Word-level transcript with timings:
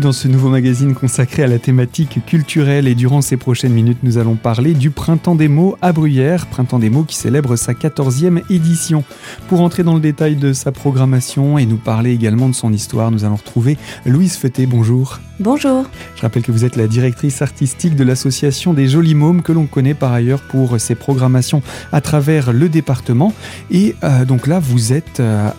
bienvenue 0.00 0.08
dans 0.08 0.12
ce 0.12 0.28
nouveau 0.28 0.48
magazine 0.48 0.94
consacré 0.94 1.42
à 1.42 1.46
la 1.46 1.58
thématique 1.58 2.24
culturelle 2.24 2.88
et 2.88 2.94
durant 2.94 3.20
ces 3.20 3.36
prochaines 3.36 3.72
minutes 3.72 3.98
nous 4.02 4.18
allons 4.18 4.34
parler 4.34 4.72
du 4.72 4.90
Printemps 4.90 5.34
des 5.34 5.48
mots 5.48 5.76
à 5.82 5.92
Bruyères, 5.92 6.46
Printemps 6.46 6.78
des 6.78 6.90
mots 6.90 7.04
qui 7.04 7.16
célèbre 7.16 7.56
sa 7.56 7.72
14e 7.72 8.42
édition. 8.50 9.04
Pour 9.48 9.60
entrer 9.60 9.82
dans 9.82 9.94
le 9.94 10.00
détail 10.00 10.36
de 10.36 10.52
sa 10.52 10.72
programmation 10.72 11.58
et 11.58 11.66
nous 11.66 11.76
parler 11.76 12.12
également 12.12 12.48
de 12.48 12.54
son 12.54 12.72
histoire, 12.72 13.10
nous 13.10 13.24
allons 13.24 13.36
retrouver 13.36 13.76
Louise 14.06 14.36
Feuté, 14.36 14.66
bonjour. 14.66 15.20
Bonjour. 15.40 15.86
Je 16.16 16.20
rappelle 16.20 16.42
que 16.42 16.52
vous 16.52 16.66
êtes 16.66 16.76
la 16.76 16.86
directrice 16.86 17.40
artistique 17.40 17.96
de 17.96 18.04
l'association 18.04 18.74
des 18.74 18.86
Jolis 18.86 19.14
Mômes 19.14 19.40
que 19.40 19.52
l'on 19.52 19.64
connaît 19.64 19.94
par 19.94 20.12
ailleurs 20.12 20.42
pour 20.42 20.78
ses 20.78 20.94
programmations 20.94 21.62
à 21.92 22.02
travers 22.02 22.52
le 22.52 22.68
département 22.68 23.32
et 23.70 23.96
euh, 24.04 24.26
donc 24.26 24.46
là 24.46 24.60
vous 24.60 24.92
êtes 24.92 25.20
euh, 25.20 25.50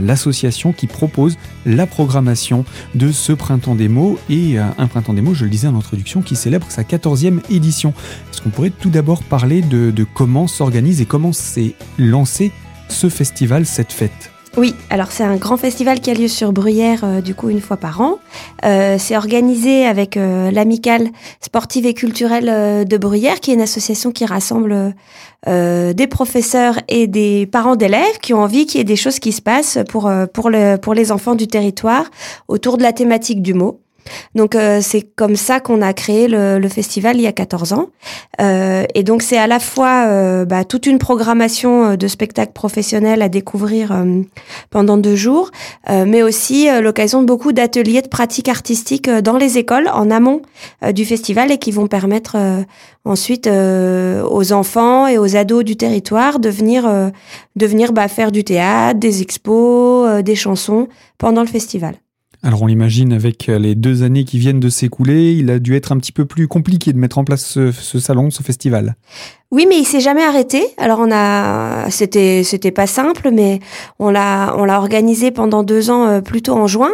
l'association 0.00 0.72
qui 0.72 0.86
propose 0.86 1.36
la 1.66 1.86
programmation 1.86 2.64
de 2.94 3.12
ce 3.14 3.32
Printemps 3.32 3.74
des 3.74 3.88
mots 3.88 4.18
et 4.28 4.58
euh, 4.58 4.64
un 4.76 4.86
Printemps 4.86 5.14
des 5.14 5.22
mots, 5.22 5.32
je 5.32 5.44
le 5.44 5.50
disais 5.50 5.68
en 5.68 5.76
introduction, 5.76 6.20
qui 6.20 6.36
célèbre 6.36 6.66
sa 6.68 6.82
14e 6.82 7.40
édition. 7.50 7.94
Est-ce 8.30 8.42
qu'on 8.42 8.50
pourrait 8.50 8.70
tout 8.70 8.90
d'abord 8.90 9.22
parler 9.22 9.62
de, 9.62 9.90
de 9.90 10.04
comment 10.04 10.46
s'organise 10.46 11.00
et 11.00 11.06
comment 11.06 11.32
s'est 11.32 11.74
lancé 11.98 12.52
ce 12.88 13.08
festival, 13.08 13.64
cette 13.64 13.92
fête? 13.92 14.33
Oui, 14.56 14.72
alors 14.88 15.10
c'est 15.10 15.24
un 15.24 15.34
grand 15.34 15.56
festival 15.56 15.98
qui 15.98 16.12
a 16.12 16.14
lieu 16.14 16.28
sur 16.28 16.52
Bruyères 16.52 17.02
euh, 17.02 17.20
du 17.20 17.34
coup 17.34 17.50
une 17.50 17.60
fois 17.60 17.76
par 17.76 18.00
an. 18.00 18.18
Euh, 18.64 18.96
c'est 19.00 19.16
organisé 19.16 19.84
avec 19.84 20.16
euh, 20.16 20.52
l'amicale 20.52 21.08
sportive 21.40 21.86
et 21.86 21.94
culturelle 21.94 22.86
de 22.86 22.96
Bruyères, 22.96 23.40
qui 23.40 23.50
est 23.50 23.54
une 23.54 23.60
association 23.60 24.12
qui 24.12 24.24
rassemble 24.24 24.94
des 25.46 26.06
professeurs 26.08 26.78
et 26.88 27.06
des 27.06 27.46
parents 27.46 27.76
d'élèves 27.76 28.18
qui 28.22 28.32
ont 28.32 28.38
envie 28.38 28.64
qu'il 28.64 28.78
y 28.78 28.80
ait 28.80 28.84
des 28.84 28.96
choses 28.96 29.18
qui 29.18 29.30
se 29.30 29.42
passent 29.42 29.78
pour 29.90 30.10
pour 30.32 30.94
les 30.94 31.12
enfants 31.12 31.34
du 31.34 31.46
territoire 31.48 32.06
autour 32.48 32.78
de 32.78 32.82
la 32.82 32.94
thématique 32.94 33.42
du 33.42 33.52
mot. 33.52 33.83
Donc 34.34 34.54
euh, 34.54 34.80
c'est 34.82 35.02
comme 35.02 35.36
ça 35.36 35.60
qu'on 35.60 35.82
a 35.82 35.92
créé 35.92 36.28
le, 36.28 36.68
festival 36.68 37.16
il 37.16 37.22
y 37.22 37.26
a 37.26 37.32
14 37.32 37.72
ans. 37.72 37.88
Euh, 38.40 38.84
et 38.94 39.02
donc 39.02 39.22
c'est 39.22 39.38
à 39.38 39.46
la 39.46 39.60
fois 39.60 40.06
euh, 40.06 40.44
bah, 40.44 40.64
toute 40.64 40.86
une 40.86 40.98
programmation 40.98 41.96
de 41.96 42.08
spectacles 42.08 42.52
professionnels 42.52 43.22
à 43.22 43.28
découvrir 43.28 44.04
pendant 44.70 44.96
deux 44.96 45.16
jours, 45.16 45.50
mais 45.88 46.22
aussi 46.22 46.68
l'occasion 46.80 47.20
de 47.22 47.26
beaucoup 47.26 47.52
d'ateliers 47.52 48.02
de 48.02 48.08
pratiques 48.08 48.48
artistiques 48.48 49.08
dans 49.08 49.36
les 49.36 49.58
écoles 49.58 49.88
en 49.92 50.10
amont 50.10 50.42
du 50.92 51.04
festival 51.04 51.50
et 51.50 51.58
qui 51.58 51.70
vont 51.70 51.86
permettre 51.86 52.36
ensuite 53.04 53.48
aux 53.48 54.52
enfants 54.52 55.06
et 55.06 55.18
aux 55.18 55.36
ados 55.36 55.64
du 55.64 55.76
territoire 55.76 56.38
de 56.38 56.48
venir, 56.48 56.84
de 57.56 57.66
venir 57.66 57.92
bah, 57.92 58.08
faire 58.08 58.32
du 58.32 58.44
théâtre, 58.44 58.98
des 58.98 59.22
expos, 59.22 60.22
des 60.22 60.34
chansons 60.34 60.88
pendant 61.18 61.42
le 61.42 61.48
festival. 61.48 61.94
Alors 62.44 62.60
on 62.60 62.66
l'imagine 62.66 63.14
avec 63.14 63.46
les 63.46 63.74
deux 63.74 64.02
années 64.02 64.24
qui 64.24 64.38
viennent 64.38 64.60
de 64.60 64.68
s'écouler, 64.68 65.32
il 65.32 65.50
a 65.50 65.58
dû 65.58 65.74
être 65.76 65.92
un 65.92 65.96
petit 65.96 66.12
peu 66.12 66.26
plus 66.26 66.46
compliqué 66.46 66.92
de 66.92 66.98
mettre 66.98 67.16
en 67.16 67.24
place 67.24 67.58
ce, 67.58 67.98
salon, 67.98 68.30
ce 68.30 68.42
festival. 68.42 68.96
Oui, 69.50 69.64
mais 69.66 69.78
il 69.78 69.86
s'est 69.86 70.00
jamais 70.00 70.22
arrêté. 70.22 70.62
Alors 70.76 70.98
on 71.00 71.10
a, 71.10 71.88
c'était, 71.88 72.42
c'était 72.44 72.70
pas 72.70 72.86
simple, 72.86 73.30
mais 73.32 73.60
on 73.98 74.10
l'a, 74.10 74.54
on 74.58 74.66
l'a 74.66 74.78
organisé 74.78 75.30
pendant 75.30 75.62
deux 75.62 75.90
ans, 75.90 76.06
euh, 76.06 76.20
plutôt 76.20 76.52
en 76.52 76.66
juin 76.66 76.90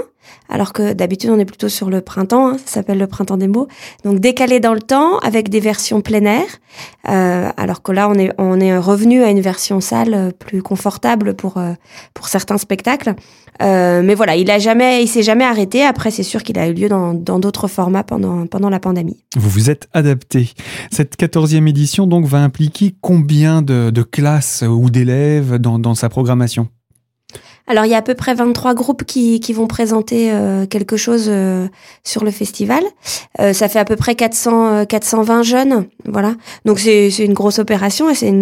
alors 0.48 0.72
que 0.72 0.92
d'habitude 0.92 1.30
on 1.30 1.38
est 1.38 1.44
plutôt 1.44 1.68
sur 1.68 1.90
le 1.90 2.00
printemps, 2.00 2.48
hein, 2.48 2.56
ça 2.58 2.74
s'appelle 2.74 2.98
le 2.98 3.06
printemps 3.06 3.36
des 3.36 3.48
mots. 3.48 3.68
Donc 4.04 4.18
décalé 4.18 4.60
dans 4.60 4.74
le 4.74 4.80
temps 4.80 5.18
avec 5.18 5.48
des 5.48 5.60
versions 5.60 6.00
plein 6.00 6.24
air, 6.24 6.46
euh, 7.08 7.50
alors 7.56 7.82
que 7.82 7.92
là 7.92 8.08
on 8.08 8.14
est 8.14 8.32
on 8.38 8.58
est 8.60 8.76
revenu 8.76 9.22
à 9.22 9.30
une 9.30 9.40
version 9.40 9.80
salle 9.80 10.14
euh, 10.14 10.30
plus 10.30 10.62
confortable 10.62 11.34
pour 11.34 11.56
euh, 11.56 11.72
pour 12.14 12.28
certains 12.28 12.58
spectacles. 12.58 13.14
mais 13.60 14.14
voilà, 14.14 14.36
il 14.36 14.50
a 14.50 14.58
jamais, 14.58 15.02
il 15.02 15.08
s'est 15.08 15.22
jamais 15.22 15.44
arrêté. 15.44 15.84
Après, 15.84 16.10
c'est 16.10 16.22
sûr 16.22 16.42
qu'il 16.42 16.58
a 16.58 16.66
eu 16.66 16.72
lieu 16.72 16.88
dans 16.88 17.38
d'autres 17.38 17.68
formats 17.68 18.04
pendant 18.04 18.46
pendant 18.46 18.70
la 18.70 18.80
pandémie. 18.80 19.22
Vous 19.36 19.50
vous 19.50 19.70
êtes 19.70 19.88
adapté. 19.92 20.50
Cette 20.90 21.16
quatorzième 21.16 21.68
édition 21.68 22.06
donc 22.06 22.24
va 22.24 22.38
impliquer 22.38 22.94
combien 23.00 23.62
de, 23.62 23.90
de 23.90 24.02
classes 24.02 24.64
ou 24.66 24.90
d'élèves 24.90 25.56
dans, 25.56 25.78
dans 25.78 25.94
sa 25.94 26.08
programmation? 26.08 26.68
Alors 27.70 27.84
il 27.84 27.90
y 27.90 27.94
a 27.94 27.98
à 27.98 28.02
peu 28.02 28.14
près 28.14 28.34
23 28.34 28.74
groupes 28.74 29.04
qui, 29.04 29.38
qui 29.38 29.52
vont 29.52 29.68
présenter 29.68 30.32
euh, 30.32 30.66
quelque 30.66 30.96
chose 30.96 31.26
euh, 31.28 31.68
sur 32.02 32.24
le 32.24 32.32
festival. 32.32 32.82
Euh, 33.40 33.52
ça 33.52 33.68
fait 33.68 33.78
à 33.78 33.84
peu 33.84 33.94
près 33.94 34.16
400 34.16 34.86
420 34.86 35.42
jeunes, 35.44 35.86
voilà. 36.04 36.34
Donc 36.64 36.80
c'est 36.80 37.08
une 37.18 37.32
grosse 37.32 37.60
opération 37.60 38.10
et 38.10 38.16
c'est 38.16 38.32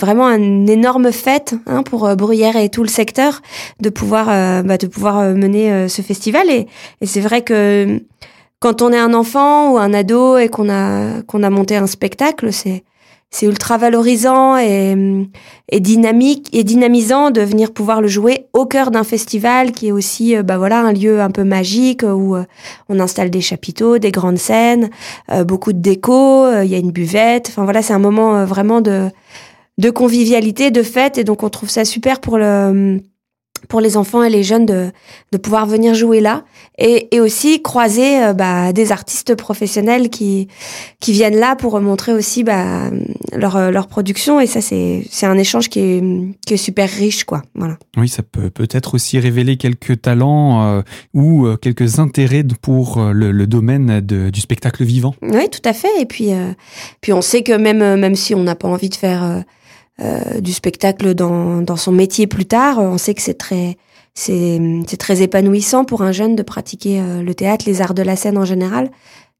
vraiment 0.00 0.28
une 0.28 0.68
énorme 0.68 1.12
fête 1.12 1.54
hein, 1.66 1.84
pour 1.84 2.16
Bruyères 2.16 2.56
et 2.56 2.68
tout 2.68 2.82
le 2.82 2.88
secteur 2.88 3.42
de 3.78 3.90
pouvoir 3.90 4.26
bah, 4.64 4.76
de 4.76 4.88
pouvoir 4.88 5.22
mener 5.34 5.88
ce 5.88 6.02
festival 6.02 6.50
et, 6.50 6.66
et 7.00 7.06
c'est 7.06 7.20
vrai 7.20 7.42
que 7.42 8.00
quand 8.58 8.82
on 8.82 8.92
est 8.92 8.98
un 8.98 9.14
enfant 9.14 9.72
ou 9.72 9.78
un 9.78 9.94
ado 9.94 10.36
et 10.36 10.48
qu'on 10.48 10.68
a 10.68 11.22
qu'on 11.22 11.44
a 11.44 11.50
monté 11.50 11.76
un 11.76 11.86
spectacle, 11.86 12.52
c'est 12.52 12.82
c'est 13.34 13.46
ultra 13.46 13.78
valorisant 13.78 14.56
et, 14.58 14.94
et, 15.68 15.80
dynamique 15.80 16.48
et 16.52 16.62
dynamisant 16.62 17.32
de 17.32 17.40
venir 17.40 17.72
pouvoir 17.72 18.00
le 18.00 18.06
jouer 18.06 18.46
au 18.52 18.64
cœur 18.64 18.92
d'un 18.92 19.02
festival 19.02 19.72
qui 19.72 19.88
est 19.88 19.92
aussi 19.92 20.36
euh, 20.36 20.44
bah 20.44 20.56
voilà 20.56 20.80
un 20.80 20.92
lieu 20.92 21.20
un 21.20 21.32
peu 21.32 21.42
magique 21.42 22.04
où 22.04 22.36
euh, 22.36 22.44
on 22.88 23.00
installe 23.00 23.30
des 23.30 23.40
chapiteaux, 23.40 23.98
des 23.98 24.12
grandes 24.12 24.38
scènes, 24.38 24.88
euh, 25.32 25.42
beaucoup 25.42 25.72
de 25.72 25.80
déco, 25.80 26.48
il 26.62 26.68
y 26.68 26.76
a 26.76 26.78
une 26.78 26.92
buvette. 26.92 27.48
Enfin 27.48 27.64
voilà, 27.64 27.82
c'est 27.82 27.92
un 27.92 27.98
moment 27.98 28.44
vraiment 28.44 28.80
de 28.80 29.08
de 29.78 29.90
convivialité, 29.90 30.70
de 30.70 30.84
fête 30.84 31.18
et 31.18 31.24
donc 31.24 31.42
on 31.42 31.50
trouve 31.50 31.70
ça 31.70 31.84
super 31.84 32.20
pour 32.20 32.38
le 32.38 33.00
pour 33.68 33.80
les 33.80 33.96
enfants 33.96 34.22
et 34.22 34.30
les 34.30 34.42
jeunes 34.42 34.66
de, 34.66 34.90
de 35.32 35.38
pouvoir 35.38 35.66
venir 35.66 35.94
jouer 35.94 36.20
là 36.20 36.44
et, 36.78 37.14
et 37.14 37.20
aussi 37.20 37.62
croiser 37.62 38.22
euh, 38.22 38.32
bah, 38.32 38.72
des 38.72 38.92
artistes 38.92 39.34
professionnels 39.34 40.10
qui, 40.10 40.48
qui 41.00 41.12
viennent 41.12 41.38
là 41.38 41.56
pour 41.56 41.80
montrer 41.80 42.12
aussi 42.12 42.44
bah, 42.44 42.90
leur, 43.32 43.56
euh, 43.56 43.70
leur 43.70 43.86
production 43.86 44.40
et 44.40 44.46
ça 44.46 44.60
c'est, 44.60 45.04
c'est 45.10 45.26
un 45.26 45.38
échange 45.38 45.68
qui 45.68 45.80
est, 45.80 46.02
qui 46.46 46.54
est 46.54 46.58
super 46.58 46.88
riche 46.88 47.24
quoi 47.24 47.42
voilà. 47.54 47.78
Oui 47.96 48.08
ça 48.08 48.22
peut 48.22 48.50
peut-être 48.50 48.94
aussi 48.94 49.18
révéler 49.18 49.56
quelques 49.56 50.00
talents 50.02 50.62
euh, 50.62 50.82
ou 51.12 51.46
quelques 51.60 51.98
intérêts 51.98 52.44
pour 52.62 53.00
le, 53.00 53.32
le 53.32 53.46
domaine 53.46 54.00
de, 54.00 54.30
du 54.30 54.40
spectacle 54.40 54.84
vivant. 54.84 55.14
Oui 55.22 55.48
tout 55.50 55.62
à 55.64 55.72
fait 55.72 56.00
et 56.00 56.06
puis, 56.06 56.30
puis 57.00 57.12
on 57.12 57.22
sait 57.22 57.42
que 57.42 57.52
même, 57.52 57.78
même 58.00 58.14
si 58.14 58.34
on 58.34 58.42
n'a 58.42 58.54
pas 58.54 58.68
envie 58.68 58.88
de 58.88 58.94
faire 58.94 59.24
euh, 59.24 59.40
du 60.40 60.52
spectacle 60.52 61.14
dans, 61.14 61.62
dans 61.62 61.76
son 61.76 61.92
métier 61.92 62.26
plus 62.26 62.46
tard. 62.46 62.78
On 62.78 62.98
sait 62.98 63.14
que 63.14 63.22
c'est 63.22 63.38
très 63.38 63.76
c'est 64.14 64.96
très 64.98 65.22
épanouissant 65.22 65.84
pour 65.84 66.02
un 66.02 66.12
jeune 66.12 66.36
de 66.36 66.42
pratiquer 66.42 67.00
euh, 67.00 67.22
le 67.22 67.34
théâtre, 67.34 67.64
les 67.66 67.82
arts 67.82 67.94
de 67.94 68.02
la 68.02 68.16
scène 68.16 68.38
en 68.38 68.44
général. 68.44 68.90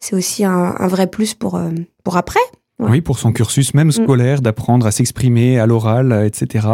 C'est 0.01 0.17
aussi 0.17 0.45
un, 0.45 0.75
un, 0.77 0.89
vrai 0.89 1.07
plus 1.07 1.35
pour 1.35 1.55
euh, 1.55 1.71
pour 2.03 2.17
après. 2.17 2.41
Oui, 2.89 3.01
pour 3.01 3.19
son 3.19 3.33
cursus 3.33 3.75
même 3.75 3.89
mm. 3.89 3.93
scolaire, 3.93 4.43
d'apprendre 4.43 4.87
à 4.87 4.91
s'exprimer 4.91 5.59
à 5.59 5.67
l'oral, 5.67 6.13
euh, 6.13 6.27
etc. 6.27 6.69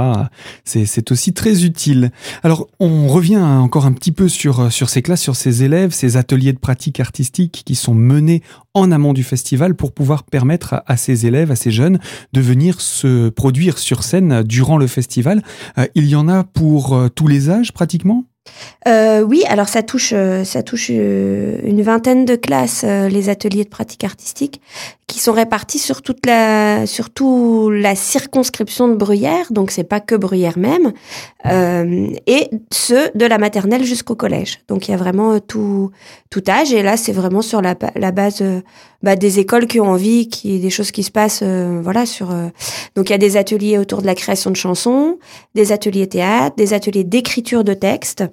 C'est 0.65 1.10
aussi 1.10 1.32
très 1.32 1.65
utile. 1.65 2.10
Alors, 2.43 2.69
on 2.78 3.09
revient 3.09 3.38
encore 3.38 3.87
un 3.87 3.93
petit 3.93 4.12
peu 4.12 4.28
sur, 4.28 4.60
euh, 4.60 4.71
sur 4.71 4.88
ces 4.88 5.03
classes, 5.03 5.21
sur 5.21 5.37
ces 5.37 5.62
élèves, 5.62 5.93
ces 5.93 6.16
ateliers 6.16 6.53
de 6.53 6.59
pratique 6.59 7.00
artistique 7.00 7.62
qui 7.65 7.75
sont 7.75 7.94
menés 7.94 8.43
en 8.75 8.93
amont 8.93 9.12
du 9.12 9.25
festival 9.25 9.75
pour 9.75 9.93
pouvoir 9.93 10.22
permettre 10.22 10.82
à, 10.87 10.97
ces 10.97 11.26
élèves, 11.26 11.50
à 11.50 11.56
ces 11.56 11.71
jeunes, 11.71 11.98
de 12.32 12.41
venir 12.41 12.81
se 12.81 13.28
produire 13.28 13.78
sur 13.78 14.04
scène 14.04 14.42
durant 14.42 14.77
le 14.77 14.87
festival. 14.87 15.42
Euh, 15.78 15.87
il 15.94 16.06
y 16.06 16.15
en 16.15 16.28
a 16.28 16.44
pour 16.44 16.98
tous 17.15 17.27
les 17.27 17.50
âges 17.50 17.72
pratiquement? 17.72 18.25
Euh, 18.88 19.22
oui, 19.22 19.42
alors 19.47 19.69
ça 19.69 19.82
touche, 19.82 20.12
euh, 20.15 20.44
ça 20.44 20.62
touche 20.62 20.88
euh, 20.91 21.59
une 21.65 21.82
vingtaine 21.82 22.25
de 22.25 22.37
classes, 22.37 22.84
les 22.84 23.28
ateliers 23.28 23.65
de 23.65 23.69
pratique 23.69 24.04
artistique, 24.04 24.60
qui 25.10 25.19
sont 25.19 25.32
répartis 25.32 25.81
sur 25.81 26.03
toute 26.03 26.24
la, 26.24 26.86
sur 26.86 27.09
la 27.71 27.97
circonscription 27.97 28.86
de 28.86 28.95
Bruyères, 28.95 29.51
donc 29.51 29.72
c'est 29.72 29.84
pas 29.84 29.98
que 29.98 30.15
Bruyères 30.15 30.57
même, 30.57 30.92
et 31.45 32.48
ceux 32.72 33.10
de 33.16 33.27
la 33.27 33.39
maternelle 33.39 33.83
jusqu'au 33.83 34.15
collège. 34.15 34.60
Donc 34.68 34.86
il 34.86 34.92
y 34.92 34.95
a 34.95 34.97
vraiment 34.97 35.41
tout, 35.41 35.91
tout 36.30 36.42
âge, 36.48 36.72
et 36.72 36.83
là 36.83 36.97
c'est 36.97 37.12
vraiment 37.12 37.42
sur 37.42 37.60
la, 37.60 37.74
base 37.74 38.45
bah, 39.03 39.16
des 39.16 39.41
écoles 39.41 39.66
qui 39.66 39.80
ont 39.80 39.89
envie, 39.89 40.28
qui 40.28 40.60
des 40.60 40.71
choses 40.71 40.92
qui 40.92 41.03
se 41.03 41.10
passent, 41.10 41.42
voilà 41.42 42.07
sur. 42.07 42.28
donc 42.95 43.09
il 43.09 43.10
y 43.10 43.15
a 43.15 43.18
des 43.18 43.36
ateliers 43.36 43.78
autour 43.78 44.03
de 44.03 44.07
la 44.07 44.15
création 44.15 44.53
de 44.53 44.57
chansons, 44.57 45.18
des 45.57 45.72
ateliers 45.72 46.09
théâtre, 46.09 46.54
des 46.57 46.72
ateliers 46.72 47.04
d'écriture 47.04 47.65
de 47.65 47.74
textes. 47.74 48.24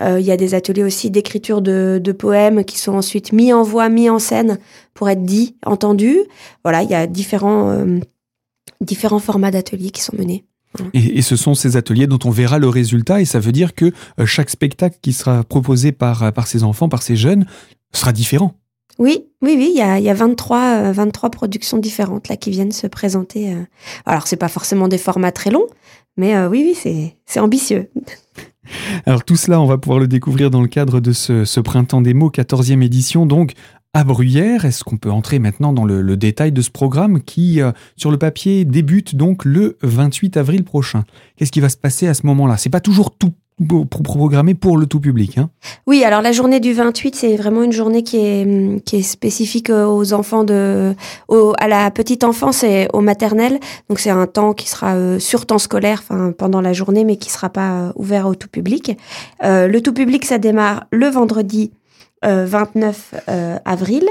Euh, 0.00 0.20
il 0.20 0.26
y 0.26 0.30
a 0.30 0.36
des 0.36 0.54
ateliers 0.54 0.84
aussi 0.84 1.10
d'écriture 1.10 1.62
de, 1.62 2.00
poèmes 2.18 2.64
qui 2.64 2.78
sont 2.78 2.94
ensuite 2.94 3.32
mis 3.32 3.52
en 3.52 3.62
voix, 3.62 3.88
mis 3.88 4.08
en 4.08 4.18
scène 4.18 4.58
pour 4.94 5.08
être 5.08 5.22
dit, 5.22 5.56
entendus. 5.64 6.20
Voilà, 6.64 6.82
il 6.82 6.90
y 6.90 6.94
a 6.94 7.06
différents, 7.06 7.70
euh, 7.70 7.98
différents 8.80 9.18
formats 9.18 9.50
d'ateliers 9.50 9.90
qui 9.90 10.02
sont 10.02 10.16
menés. 10.16 10.44
Et, 10.92 11.18
et, 11.18 11.22
ce 11.22 11.36
sont 11.36 11.54
ces 11.54 11.76
ateliers 11.76 12.06
dont 12.06 12.18
on 12.24 12.30
verra 12.30 12.58
le 12.58 12.68
résultat, 12.68 13.22
et 13.22 13.24
ça 13.24 13.40
veut 13.40 13.52
dire 13.52 13.74
que 13.74 13.92
euh, 14.20 14.26
chaque 14.26 14.50
spectacle 14.50 14.98
qui 15.00 15.14
sera 15.14 15.42
proposé 15.42 15.92
par, 15.92 16.32
par 16.32 16.46
ces 16.46 16.64
enfants, 16.64 16.88
par 16.88 17.02
ces 17.02 17.16
jeunes, 17.16 17.46
sera 17.92 18.12
différent. 18.12 18.54
Oui, 18.98 19.26
oui, 19.42 19.54
oui, 19.56 19.70
il 19.74 19.78
y 19.78 19.82
a, 19.82 19.98
il 19.98 20.04
y 20.04 20.10
a 20.10 20.14
23, 20.14 20.92
23 20.92 21.30
productions 21.30 21.78
différentes 21.78 22.28
là 22.28 22.36
qui 22.36 22.50
viennent 22.50 22.72
se 22.72 22.86
présenter. 22.86 23.54
Alors, 24.06 24.26
c'est 24.26 24.36
pas 24.36 24.48
forcément 24.48 24.88
des 24.88 24.98
formats 24.98 25.32
très 25.32 25.50
longs, 25.50 25.66
mais 26.16 26.38
oui, 26.46 26.64
oui, 26.66 27.12
c'est, 27.26 27.40
ambitieux. 27.40 27.90
Alors 29.06 29.24
tout 29.24 29.36
cela, 29.36 29.60
on 29.60 29.66
va 29.66 29.78
pouvoir 29.78 30.00
le 30.00 30.08
découvrir 30.08 30.50
dans 30.50 30.62
le 30.62 30.68
cadre 30.68 31.00
de 31.00 31.12
ce, 31.12 31.60
Printemps 31.60 32.00
des 32.00 32.14
mots, 32.14 32.30
14e 32.30 32.82
édition, 32.82 33.26
donc 33.26 33.52
à 33.92 34.04
Bruyères. 34.04 34.64
Est-ce 34.64 34.84
qu'on 34.84 34.96
peut 34.96 35.10
entrer 35.10 35.38
maintenant 35.38 35.72
dans 35.72 35.84
le, 35.84 36.16
détail 36.16 36.52
de 36.52 36.62
ce 36.62 36.70
programme 36.70 37.22
qui, 37.22 37.60
euh, 37.60 37.72
sur 37.96 38.10
le 38.10 38.18
papier, 38.18 38.64
débute 38.64 39.16
donc 39.16 39.44
le 39.44 39.78
28 39.82 40.36
avril 40.36 40.64
prochain? 40.64 41.04
Qu'est-ce 41.36 41.52
qui 41.52 41.60
va 41.60 41.68
se 41.68 41.76
passer 41.76 42.06
à 42.06 42.14
ce 42.14 42.26
moment-là? 42.26 42.56
C'est 42.56 42.70
pas 42.70 42.80
toujours 42.80 43.16
tout 43.16 43.32
programmé 44.04 44.54
pour 44.54 44.76
le 44.76 44.86
tout 44.86 45.00
public. 45.00 45.38
Hein 45.38 45.50
oui, 45.86 46.04
alors 46.04 46.20
la 46.20 46.32
journée 46.32 46.60
du 46.60 46.72
28, 46.72 47.14
c'est 47.16 47.36
vraiment 47.36 47.62
une 47.62 47.72
journée 47.72 48.02
qui 48.02 48.18
est, 48.18 48.84
qui 48.84 48.96
est 48.96 49.02
spécifique 49.02 49.70
aux 49.70 50.12
enfants 50.12 50.44
de, 50.44 50.94
à 51.58 51.68
la 51.68 51.90
petite 51.90 52.24
enfance 52.24 52.64
et 52.64 52.88
au 52.92 53.00
maternel. 53.00 53.58
Donc 53.88 53.98
c'est 53.98 54.10
un 54.10 54.26
temps 54.26 54.52
qui 54.52 54.68
sera 54.68 54.94
euh, 54.94 55.18
sur 55.18 55.46
temps 55.46 55.58
scolaire, 55.58 56.02
enfin 56.02 56.32
pendant 56.32 56.60
la 56.60 56.72
journée, 56.72 57.04
mais 57.04 57.16
qui 57.16 57.30
sera 57.30 57.48
pas 57.48 57.70
euh, 57.70 57.92
ouvert 57.96 58.26
au 58.26 58.34
tout 58.34 58.48
public. 58.48 58.96
le 59.42 59.78
tout 59.80 59.92
public, 59.92 60.24
ça 60.24 60.38
démarre 60.38 60.86
le 60.90 61.08
vendredi 61.08 61.70
29 62.22 63.14
euh, 63.14 63.18
euh, 63.28 63.58
avril. 63.64 64.04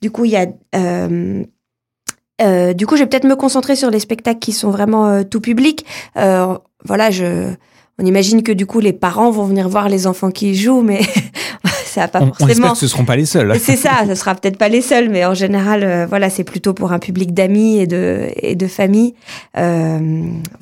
Du 0.00 0.10
coup, 0.10 0.24
il 0.24 0.32
y 0.32 0.36
a 0.36 0.46
euh, 0.76 2.72
du 2.72 2.86
coup, 2.86 2.96
je 2.96 3.02
vais 3.02 3.06
peut-être 3.08 3.26
me 3.26 3.36
concentrer 3.36 3.76
sur 3.76 3.90
les 3.90 4.00
spectacles 4.00 4.38
qui 4.38 4.52
sont 4.52 4.70
vraiment 4.70 5.22
tout 5.24 5.42
public. 5.42 5.84
voilà, 6.14 7.10
je, 7.10 7.52
on 8.00 8.06
imagine 8.06 8.42
que 8.42 8.52
du 8.52 8.66
coup 8.66 8.80
les 8.80 8.92
parents 8.92 9.30
vont 9.30 9.44
venir 9.44 9.68
voir 9.68 9.88
les 9.88 10.06
enfants 10.06 10.30
qui 10.30 10.54
jouent, 10.54 10.80
mais 10.80 11.00
ça 11.84 12.08
pas 12.08 12.20
on, 12.22 12.32
forcément. 12.32 12.68
On 12.68 12.72
que 12.72 12.78
ce 12.78 12.86
seront 12.86 13.04
pas 13.04 13.16
les 13.16 13.26
seuls. 13.26 13.52
c'est 13.60 13.76
ça, 13.76 14.04
ce 14.06 14.14
sera 14.14 14.34
peut-être 14.34 14.56
pas 14.56 14.68
les 14.68 14.80
seuls, 14.80 15.10
mais 15.10 15.24
en 15.26 15.34
général, 15.34 15.84
euh, 15.84 16.06
voilà, 16.06 16.30
c'est 16.30 16.44
plutôt 16.44 16.72
pour 16.72 16.92
un 16.92 16.98
public 16.98 17.34
d'amis 17.34 17.78
et 17.78 17.86
de 17.86 18.28
et 18.36 18.54
de 18.54 18.66
famille, 18.66 19.14
euh, 19.58 19.98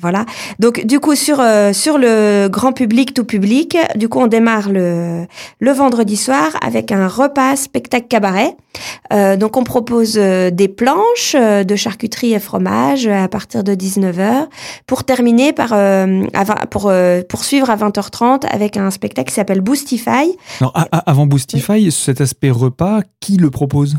voilà. 0.01 0.25
Donc 0.59 0.85
du 0.85 0.99
coup 0.99 1.15
sur 1.15 1.39
euh, 1.39 1.71
sur 1.71 1.97
le 1.97 2.47
grand 2.49 2.73
public, 2.73 3.13
tout 3.13 3.25
public, 3.25 3.77
du 3.95 4.09
coup 4.09 4.19
on 4.19 4.27
démarre 4.27 4.69
le 4.69 5.25
le 5.59 5.71
vendredi 5.71 6.17
soir 6.17 6.49
avec 6.61 6.91
un 6.91 7.07
repas 7.07 7.55
spectacle 7.55 8.07
cabaret. 8.07 8.55
Euh, 9.11 9.35
donc 9.35 9.57
on 9.57 9.63
propose 9.63 10.13
des 10.13 10.67
planches 10.67 11.35
de 11.35 11.75
charcuterie 11.75 12.33
et 12.33 12.39
fromage 12.39 13.07
à 13.07 13.27
partir 13.27 13.63
de 13.63 13.73
19h 13.73 14.47
pour 14.85 15.03
terminer 15.03 15.53
par 15.53 15.75
pour 16.69 16.91
poursuivre 17.27 17.69
à 17.69 17.75
20h30 17.75 18.45
avec 18.45 18.77
un 18.77 18.91
spectacle 18.91 19.29
qui 19.29 19.35
s'appelle 19.35 19.61
Boostify. 19.61 20.37
Avant 21.05 21.25
Boostify, 21.25 21.91
cet 21.91 22.21
aspect 22.21 22.51
repas, 22.51 23.01
qui 23.19 23.37
le 23.37 23.49
propose? 23.49 23.97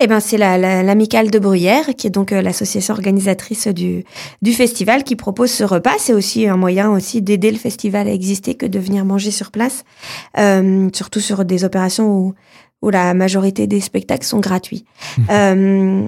Eh 0.00 0.08
ben, 0.08 0.18
c'est 0.18 0.36
l'amicale 0.36 1.30
de 1.30 1.38
Bruyère, 1.38 1.86
qui 1.96 2.08
est 2.08 2.10
donc 2.10 2.32
euh, 2.32 2.42
l'association 2.42 2.94
organisatrice 2.94 3.68
du, 3.68 4.04
du 4.42 4.52
festival, 4.52 5.04
qui 5.04 5.14
propose 5.14 5.50
ce 5.50 5.62
repas. 5.62 5.94
C'est 5.98 6.12
aussi 6.12 6.48
un 6.48 6.56
moyen 6.56 6.90
aussi 6.90 7.22
d'aider 7.22 7.50
le 7.52 7.58
festival 7.58 8.08
à 8.08 8.12
exister 8.12 8.54
que 8.56 8.66
de 8.66 8.78
venir 8.78 9.04
manger 9.04 9.30
sur 9.30 9.52
place, 9.52 9.84
euh, 10.36 10.88
surtout 10.92 11.20
sur 11.20 11.44
des 11.44 11.64
opérations 11.64 12.08
où, 12.08 12.34
où 12.84 12.90
la 12.90 13.14
majorité 13.14 13.66
des 13.66 13.80
spectacles 13.80 14.26
sont 14.26 14.40
gratuits. 14.40 14.84
Mmh. 15.18 15.22
Euh, 15.30 16.06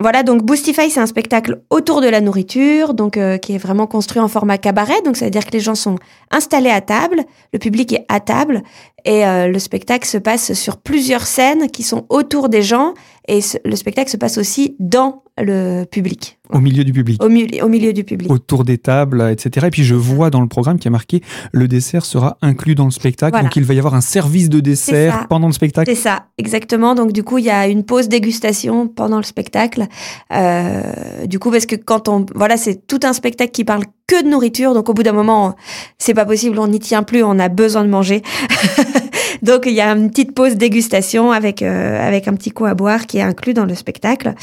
voilà, 0.00 0.22
donc 0.24 0.42
Boostify, 0.42 0.90
c'est 0.90 1.00
un 1.00 1.06
spectacle 1.06 1.62
autour 1.70 2.00
de 2.00 2.08
la 2.08 2.20
nourriture, 2.20 2.94
donc 2.94 3.16
euh, 3.16 3.38
qui 3.38 3.54
est 3.54 3.58
vraiment 3.58 3.86
construit 3.86 4.20
en 4.20 4.28
format 4.28 4.58
cabaret. 4.58 5.00
Donc 5.04 5.16
ça 5.16 5.24
veut 5.24 5.30
dire 5.30 5.46
que 5.46 5.52
les 5.52 5.60
gens 5.60 5.76
sont 5.76 5.96
installés 6.30 6.70
à 6.70 6.80
table, 6.80 7.22
le 7.52 7.58
public 7.58 7.92
est 7.92 8.04
à 8.08 8.18
table, 8.18 8.62
et 9.04 9.24
euh, 9.24 9.46
le 9.46 9.58
spectacle 9.58 10.06
se 10.06 10.18
passe 10.18 10.52
sur 10.54 10.78
plusieurs 10.78 11.26
scènes 11.26 11.70
qui 11.70 11.84
sont 11.84 12.06
autour 12.08 12.48
des 12.48 12.62
gens, 12.62 12.94
et 13.26 13.40
le 13.64 13.76
spectacle 13.76 14.10
se 14.10 14.16
passe 14.16 14.38
aussi 14.38 14.76
dans 14.78 15.22
le 15.40 15.84
public. 15.84 16.38
Au 16.50 16.60
milieu 16.60 16.84
du 16.84 16.92
public. 16.92 17.20
Au, 17.22 17.26
au, 17.26 17.68
milieu 17.68 17.92
du 17.92 18.04
public. 18.04 18.30
Autour 18.30 18.64
des 18.64 18.78
tables, 18.78 19.28
etc. 19.32 19.66
Et 19.66 19.70
puis 19.70 19.82
je 19.82 19.94
vois 19.94 20.30
dans 20.30 20.40
le 20.40 20.46
programme 20.46 20.78
qui 20.78 20.86
a 20.86 20.90
marqué 20.90 21.22
le 21.52 21.66
dessert 21.66 22.04
sera 22.04 22.38
inclus 22.42 22.74
dans 22.74 22.84
le 22.84 22.90
spectacle. 22.90 23.42
Donc 23.42 23.56
il 23.56 23.64
va 23.64 23.74
y 23.74 23.78
avoir 23.78 23.94
un 23.94 24.00
service 24.00 24.48
de 24.48 24.60
dessert 24.60 25.26
pendant 25.28 25.46
le 25.48 25.52
spectacle. 25.52 25.90
C'est 25.90 26.00
ça, 26.00 26.26
exactement. 26.38 26.94
Donc 26.94 27.12
du 27.12 27.24
coup, 27.24 27.38
il 27.38 27.44
y 27.46 27.50
a 27.50 27.66
une 27.66 27.84
pause 27.84 28.08
dégustation 28.08 28.86
pendant 28.86 29.16
le 29.16 29.24
spectacle. 29.24 29.86
Euh, 30.32 31.26
du 31.26 31.38
coup, 31.38 31.50
parce 31.50 31.66
que 31.66 31.76
quand 31.76 32.08
on. 32.08 32.26
Voilà, 32.34 32.56
c'est 32.56 32.86
tout 32.86 33.00
un 33.02 33.12
spectacle 33.12 33.50
qui 33.50 33.64
parle 33.64 33.84
que 34.06 34.22
de 34.22 34.28
nourriture. 34.28 34.74
Donc 34.74 34.88
au 34.88 34.94
bout 34.94 35.02
d'un 35.02 35.12
moment, 35.12 35.56
c'est 35.98 36.14
pas 36.14 36.26
possible, 36.26 36.58
on 36.58 36.68
n'y 36.68 36.78
tient 36.78 37.02
plus, 37.02 37.24
on 37.24 37.38
a 37.38 37.48
besoin 37.48 37.84
de 37.84 37.90
manger. 37.90 38.22
Donc 39.42 39.64
il 39.66 39.72
y 39.72 39.80
a 39.80 39.90
une 39.90 40.10
petite 40.10 40.34
pause 40.34 40.56
dégustation 40.56 41.32
avec 41.32 41.62
euh, 41.62 42.06
avec 42.06 42.28
un 42.28 42.34
petit 42.34 42.50
coup 42.50 42.64
à 42.64 42.74
boire 42.74 43.06
qui 43.06 43.18
est 43.18 43.22
inclus 43.22 43.54
dans 43.54 43.64
le 43.64 43.74
spectacle. 43.74 44.34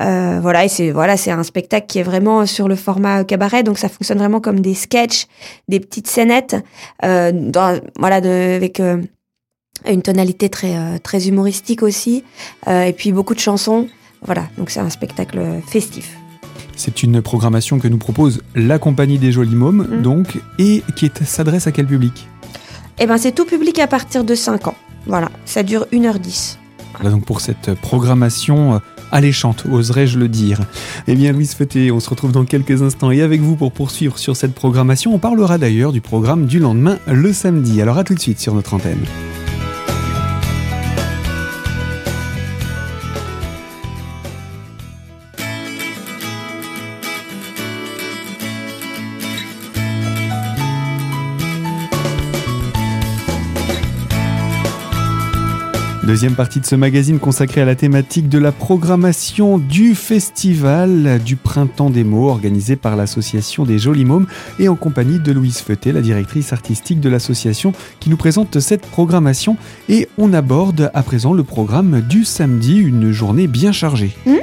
Euh, 0.00 0.38
voilà 0.40 0.64
et 0.64 0.68
c'est 0.68 0.90
voilà 0.90 1.16
c'est 1.16 1.30
un 1.30 1.42
spectacle 1.42 1.86
qui 1.86 1.98
est 1.98 2.02
vraiment 2.02 2.46
sur 2.46 2.68
le 2.68 2.76
format 2.76 3.24
cabaret 3.24 3.62
donc 3.62 3.78
ça 3.78 3.88
fonctionne 3.88 4.18
vraiment 4.18 4.40
comme 4.40 4.60
des 4.60 4.74
sketchs, 4.74 5.26
des 5.68 5.80
petites 5.80 6.06
scénettes 6.06 6.56
euh, 7.04 7.32
dans, 7.32 7.80
voilà 7.98 8.20
de, 8.20 8.56
avec 8.56 8.80
une 9.86 10.02
tonalité 10.02 10.48
très 10.48 10.98
très 11.00 11.28
humoristique 11.28 11.82
aussi 11.82 12.24
et 12.68 12.92
puis 12.92 13.12
beaucoup 13.12 13.34
de 13.34 13.40
chansons. 13.40 13.88
Voilà 14.22 14.44
donc 14.56 14.70
c'est 14.70 14.80
un 14.80 14.90
spectacle 14.90 15.40
festif. 15.66 16.16
C'est 16.76 17.02
une 17.02 17.22
programmation 17.22 17.80
que 17.80 17.88
nous 17.88 17.98
propose 17.98 18.40
la 18.54 18.78
compagnie 18.78 19.18
des 19.18 19.32
Jolis 19.32 19.56
Mômes, 19.56 19.88
mmh. 19.90 20.02
donc, 20.02 20.38
et 20.60 20.84
qui 20.94 21.10
s'adresse 21.24 21.66
à 21.66 21.72
quel 21.72 21.86
public? 21.86 22.28
Eh 23.00 23.06
ben, 23.06 23.18
c'est 23.18 23.32
tout 23.32 23.44
public 23.44 23.78
à 23.78 23.86
partir 23.86 24.24
de 24.24 24.34
5 24.34 24.68
ans. 24.68 24.74
Voilà, 25.06 25.30
ça 25.44 25.62
dure 25.62 25.86
1h10. 25.92 26.56
Voilà 26.94 27.10
donc 27.10 27.24
pour 27.24 27.40
cette 27.40 27.74
programmation 27.74 28.74
euh, 28.74 28.78
alléchante, 29.12 29.64
oserais-je 29.70 30.18
le 30.18 30.28
dire. 30.28 30.60
Eh 31.06 31.14
bien, 31.14 31.32
Louise 31.32 31.54
Feuté, 31.54 31.90
on 31.92 32.00
se 32.00 32.10
retrouve 32.10 32.32
dans 32.32 32.44
quelques 32.44 32.82
instants 32.82 33.10
et 33.10 33.22
avec 33.22 33.40
vous 33.40 33.56
pour 33.56 33.72
poursuivre 33.72 34.18
sur 34.18 34.36
cette 34.36 34.54
programmation. 34.54 35.14
On 35.14 35.18
parlera 35.18 35.58
d'ailleurs 35.58 35.92
du 35.92 36.00
programme 36.00 36.46
du 36.46 36.58
lendemain 36.58 36.98
le 37.06 37.32
samedi. 37.32 37.80
Alors 37.80 37.98
à 37.98 38.04
tout 38.04 38.14
de 38.14 38.20
suite 38.20 38.40
sur 38.40 38.54
notre 38.54 38.74
antenne. 38.74 39.04
Deuxième 56.08 56.36
partie 56.36 56.58
de 56.58 56.64
ce 56.64 56.74
magazine 56.74 57.18
consacré 57.18 57.60
à 57.60 57.66
la 57.66 57.74
thématique 57.74 58.30
de 58.30 58.38
la 58.38 58.50
programmation 58.50 59.58
du 59.58 59.94
festival 59.94 61.20
du 61.22 61.36
Printemps 61.36 61.90
des 61.90 62.02
mots 62.02 62.30
organisé 62.30 62.76
par 62.76 62.96
l'association 62.96 63.64
des 63.66 63.78
Jolis 63.78 64.06
Mômes 64.06 64.26
et 64.58 64.70
en 64.70 64.74
compagnie 64.74 65.18
de 65.18 65.32
Louise 65.32 65.58
Feuté, 65.58 65.92
la 65.92 66.00
directrice 66.00 66.54
artistique 66.54 67.00
de 67.00 67.10
l'association 67.10 67.74
qui 68.00 68.08
nous 68.08 68.16
présente 68.16 68.58
cette 68.58 68.86
programmation 68.86 69.58
et 69.90 70.08
on 70.16 70.32
aborde 70.32 70.90
à 70.94 71.02
présent 71.02 71.34
le 71.34 71.44
programme 71.44 72.00
du 72.00 72.24
samedi, 72.24 72.78
une 72.78 73.12
journée 73.12 73.46
bien 73.46 73.72
chargée. 73.72 74.16
Mmh. 74.24 74.36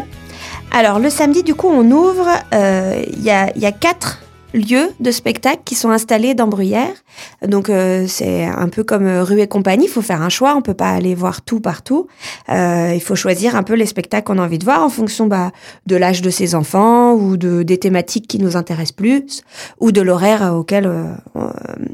Alors 0.69 0.99
le 0.99 1.09
samedi 1.09 1.41
du 1.41 1.55
coup 1.55 1.69
on 1.69 1.89
ouvre, 1.89 2.27
euh, 2.53 3.03
il 3.11 3.23
y 3.23 3.31
a 3.31 3.71
quatre 3.71 4.21
lieux 4.55 4.89
de 4.99 5.11
spectacle 5.11 5.61
qui 5.65 5.75
sont 5.75 5.89
installés 5.89 6.33
dans 6.33 6.47
Bruyères. 6.47 6.95
Donc 7.45 7.69
euh, 7.69 8.05
c'est 8.07 8.45
un 8.45 8.69
peu 8.69 8.83
comme 8.83 9.05
euh, 9.05 9.23
rue 9.23 9.41
et 9.41 9.47
compagnie, 9.47 9.85
il 9.85 9.89
faut 9.89 10.01
faire 10.01 10.21
un 10.21 10.29
choix, 10.29 10.55
on 10.55 10.61
peut 10.61 10.73
pas 10.73 10.89
aller 10.89 11.13
voir 11.13 11.41
tout 11.43 11.59
partout. 11.59 12.07
Euh, 12.49 12.91
il 12.95 13.01
faut 13.01 13.15
choisir 13.15 13.55
un 13.55 13.63
peu 13.63 13.73
les 13.73 13.85
spectacles 13.85 14.25
qu'on 14.25 14.39
a 14.39 14.43
envie 14.43 14.57
de 14.57 14.65
voir 14.65 14.83
en 14.83 14.89
fonction 14.89 15.27
bah, 15.27 15.51
de 15.85 15.95
l'âge 15.95 16.21
de 16.21 16.29
ses 16.29 16.55
enfants 16.55 17.13
ou 17.13 17.37
de 17.37 17.63
des 17.63 17.77
thématiques 17.77 18.27
qui 18.27 18.39
nous 18.39 18.55
intéressent 18.55 18.93
plus 18.93 19.43
ou 19.79 19.91
de 19.91 20.01
l'horaire 20.01 20.53
auquel 20.55 20.89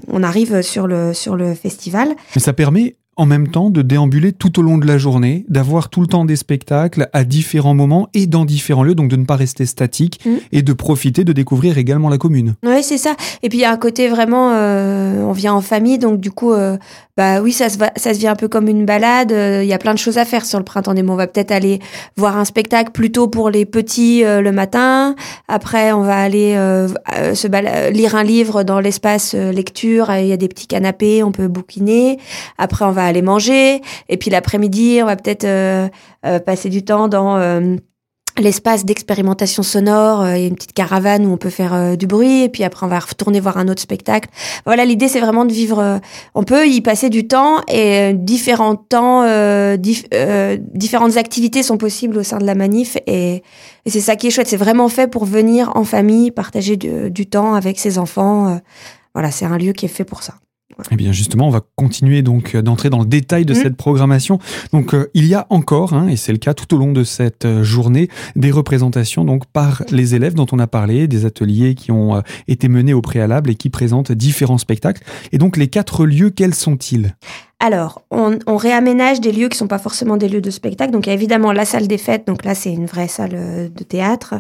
on 0.08 0.24
arrive 0.24 0.62
sur 0.62 0.88
le 0.88 1.14
sur 1.14 1.36
le 1.36 1.54
festival. 1.54 2.16
Mais 2.36 2.42
ça 2.42 2.54
permet 2.54 2.96
en 3.18 3.26
même 3.26 3.50
temps 3.50 3.70
de 3.70 3.82
déambuler 3.82 4.32
tout 4.32 4.58
au 4.60 4.62
long 4.62 4.78
de 4.78 4.88
la 4.88 4.98
journée, 4.98 5.46
d'avoir 5.50 5.90
tout 5.90 6.02
le 6.02 6.08
temps 6.08 6.24
des 6.24 6.38
spectacles 6.38 7.10
à 7.12 7.26
différents 7.26 7.74
moments 7.74 8.08
et 8.14 8.26
dans 8.26 8.46
différents 8.46 8.84
lieux, 8.84 8.96
donc 8.96 9.10
de 9.10 9.18
ne 9.18 9.26
pas 9.26 9.36
rester 9.36 9.66
statique 9.66 10.26
mm. 10.26 10.30
et 10.54 10.62
de 10.62 10.74
profiter 10.74 11.26
de 11.26 11.34
découvrir 11.34 11.78
également 11.78 12.08
la 12.08 12.18
commune. 12.18 12.56
Oui, 12.64 12.82
c'est 12.84 12.98
ça. 12.98 13.16
Et 13.44 13.50
puis 13.50 13.60
il 13.60 13.62
y 13.62 13.66
a 13.66 13.72
un 13.72 13.78
côté 13.78 14.08
vraiment, 14.08 14.52
euh, 14.54 15.22
on 15.24 15.34
vient 15.34 15.54
en 15.54 15.62
famille, 15.62 16.00
donc 16.00 16.22
du 16.22 16.32
coup, 16.32 16.54
euh, 16.54 16.78
bah 17.18 17.42
oui, 17.42 17.52
ça 17.52 17.70
se, 17.70 17.78
va, 17.78 17.92
ça 17.98 18.14
se 18.14 18.20
vit 18.20 18.28
un 18.28 18.38
peu 18.38 18.48
comme 18.48 18.70
une 18.70 18.86
balade. 18.86 19.34
Euh, 19.34 19.62
il 19.62 19.68
y 19.68 19.74
a 19.74 19.78
plein 19.78 19.94
de 19.94 20.00
choses 20.00 20.18
à 20.18 20.24
faire 20.24 20.46
sur 20.46 20.58
le 20.58 20.66
printemps 20.66 20.94
des 20.94 21.04
mots. 21.04 21.14
On 21.14 21.18
va 21.18 21.28
peut-être 21.28 21.52
aller 21.52 21.80
voir 22.16 22.38
un 22.38 22.46
spectacle 22.46 22.92
plutôt 22.92 23.28
pour 23.28 23.50
les 23.50 23.66
petits 23.66 24.24
le 24.24 24.52
matin. 24.52 25.16
Après, 25.50 25.92
on 25.92 26.02
va 26.02 26.18
aller 26.18 26.54
se 27.34 27.92
lire 27.92 28.16
un 28.16 28.24
livre 28.24 28.64
dans 28.64 28.80
l'espace 28.80 29.34
lecture. 29.34 30.12
Il 30.16 30.28
y 30.28 30.32
a 30.32 30.38
des 30.38 30.48
petits 30.48 30.68
canapés, 30.68 31.24
on 31.24 31.32
peut 31.32 31.48
bouquiner. 31.48 32.18
Après, 32.58 32.86
on 32.86 32.92
va 32.92 33.01
aller 33.06 33.22
manger. 33.22 33.82
Et 34.10 34.18
puis 34.18 34.30
l'après-midi, 34.30 35.00
on 35.02 35.06
va 35.06 35.16
peut-être 35.16 35.46
euh, 35.46 35.88
euh, 36.26 36.40
passer 36.40 36.70
du 36.70 36.84
temps 36.84 37.08
dans 37.08 37.38
euh, 37.38 37.76
l'espace 38.40 38.86
d'expérimentation 38.86 39.64
sonore. 39.64 40.28
Il 40.28 40.42
y 40.42 40.44
a 40.46 40.48
une 40.48 40.56
petite 40.56 40.74
caravane 40.74 41.26
où 41.26 41.32
on 41.32 41.38
peut 41.38 41.50
faire 41.50 41.98
du 41.98 42.08
bruit 42.08 42.44
et 42.44 42.50
puis 42.50 42.64
après 42.64 42.86
on 42.86 42.90
va 42.90 43.00
retourner 43.00 43.40
voir 43.40 43.58
un 43.58 43.68
autre 43.68 43.82
spectacle. 43.82 44.30
Voilà, 44.66 44.86
l'idée 44.86 45.08
c'est 45.08 45.20
vraiment 45.20 45.46
de 45.46 45.52
vivre. 45.52 46.00
on 46.34 46.44
peut 46.44 46.68
y 46.68 46.82
passer 46.82 47.10
du 47.10 47.28
temps 47.28 47.62
et 47.68 48.14
différents 48.14 48.76
temps, 48.76 49.26
différentes 49.78 51.18
activités 51.18 51.62
sont 51.62 51.78
possibles 51.78 52.18
au 52.18 52.24
sein 52.24 52.38
de 52.38 52.46
la 52.46 52.56
manif 52.56 52.98
et, 53.06 53.44
c'est 53.86 54.00
ça 54.00 54.16
qui 54.16 54.28
est 54.28 54.30
chouette. 54.30 54.48
C'est 54.48 54.58
vraiment 54.58 54.88
fait 54.88 55.08
pour 55.08 55.26
venir 55.26 55.72
en 55.76 55.84
famille, 55.84 56.32
partager 56.32 56.78
du 56.78 57.28
temps 57.28 57.54
avec 57.54 57.80
ses 57.80 57.98
enfants. 57.98 58.60
voilà, 59.14 59.30
c'est 59.30 59.46
un 59.46 59.58
lieu 59.58 59.74
qui 59.74 59.86
est 59.86 59.90
fait 59.90 60.06
pour 60.06 60.24
ça. 60.24 60.36
Eh 60.92 60.96
bien 60.96 61.12
justement, 61.12 61.48
on 61.48 61.52
va 61.52 61.62
continuer 61.76 62.22
donc 62.22 62.56
euh, 62.56 62.62
d'entrer 62.62 62.90
dans 62.90 63.00
le 63.00 63.06
détail 63.06 63.46
de 63.46 63.54
mmh. 63.54 63.56
cette 63.56 63.76
programmation. 63.78 64.40
Donc 64.74 64.94
euh, 64.94 65.10
il 65.14 65.26
y 65.28 65.34
a 65.34 65.48
encore, 65.50 65.94
hein, 65.94 66.08
et 66.08 66.16
c'est 66.16 66.32
le 66.32 66.38
cas 66.38 66.54
tout 66.54 66.74
au 66.76 66.78
long 66.78 66.92
de 66.92 67.04
cette 67.04 67.46
euh, 67.46 67.64
journée, 67.64 68.10
des 68.36 68.52
représentations 68.52 69.26
donc 69.26 69.46
par 69.46 69.84
les 69.92 70.16
élèves 70.16 70.34
dont 70.34 70.48
on 70.52 70.60
a 70.60 70.68
parlé, 70.68 71.08
des 71.08 71.26
ateliers 71.26 71.76
qui 71.76 71.92
ont 71.92 72.22
été 72.48 72.68
menés 72.68 72.94
au 72.94 73.02
préalable 73.02 73.50
et 73.50 73.56
qui 73.56 73.70
présentent 73.70 74.12
différents 74.12 74.58
spectacles. 74.58 75.04
Et 75.32 75.38
donc 75.38 75.58
les 75.58 75.68
quatre 75.68 76.06
lieux, 76.06 76.30
quels 76.30 76.54
sont-ils? 76.54 77.16
Alors, 77.64 78.02
on, 78.10 78.40
réaménage 78.58 79.22
des 79.22 79.32
lieux 79.32 79.48
qui 79.48 79.56
sont 79.56 79.68
pas 79.68 79.78
forcément 79.78 80.18
des 80.18 80.28
lieux 80.28 80.42
de 80.42 80.50
spectacle. 80.50 80.92
Donc, 80.92 81.06
il 81.06 81.10
y 81.10 81.12
a 81.12 81.14
évidemment 81.14 81.52
la 81.52 81.64
salle 81.64 81.88
des 81.88 82.00
fêtes. 82.00 82.26
Donc 82.26 82.44
là, 82.44 82.56
c'est 82.56 82.74
une 82.74 82.88
vraie 82.88 83.08
salle 83.08 83.36
euh, 83.36 83.70
de 83.70 83.84
théâtre. 83.84 84.34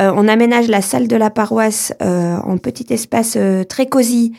Euh, 0.00 0.10
on 0.16 0.26
aménage 0.26 0.68
la 0.68 0.80
salle 0.80 1.06
de 1.06 1.16
la 1.16 1.28
paroisse 1.28 1.92
euh, 2.00 2.36
en 2.38 2.56
petit 2.56 2.86
espace 2.90 3.36
très 3.68 3.86
cosy 3.86 4.32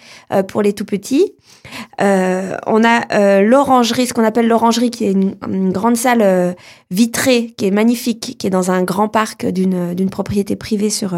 pour 0.47 0.63
les 0.63 0.73
tout 0.73 0.85
petits. 0.85 1.33
On 1.99 2.83
a 2.83 3.41
l'orangerie, 3.41 4.07
ce 4.07 4.13
qu'on 4.13 4.23
appelle 4.23 4.47
l'orangerie, 4.47 4.91
qui 4.91 5.05
est 5.05 5.11
une, 5.11 5.71
grande 5.71 5.97
salle 5.97 6.55
vitrée, 6.91 7.53
qui 7.57 7.65
est 7.65 7.71
magnifique, 7.71 8.35
qui 8.37 8.47
est 8.47 8.49
dans 8.49 8.71
un 8.71 8.83
grand 8.83 9.07
parc 9.07 9.45
d'une 9.45 10.09
propriété 10.09 10.55
privée 10.55 10.89
sur 10.89 11.15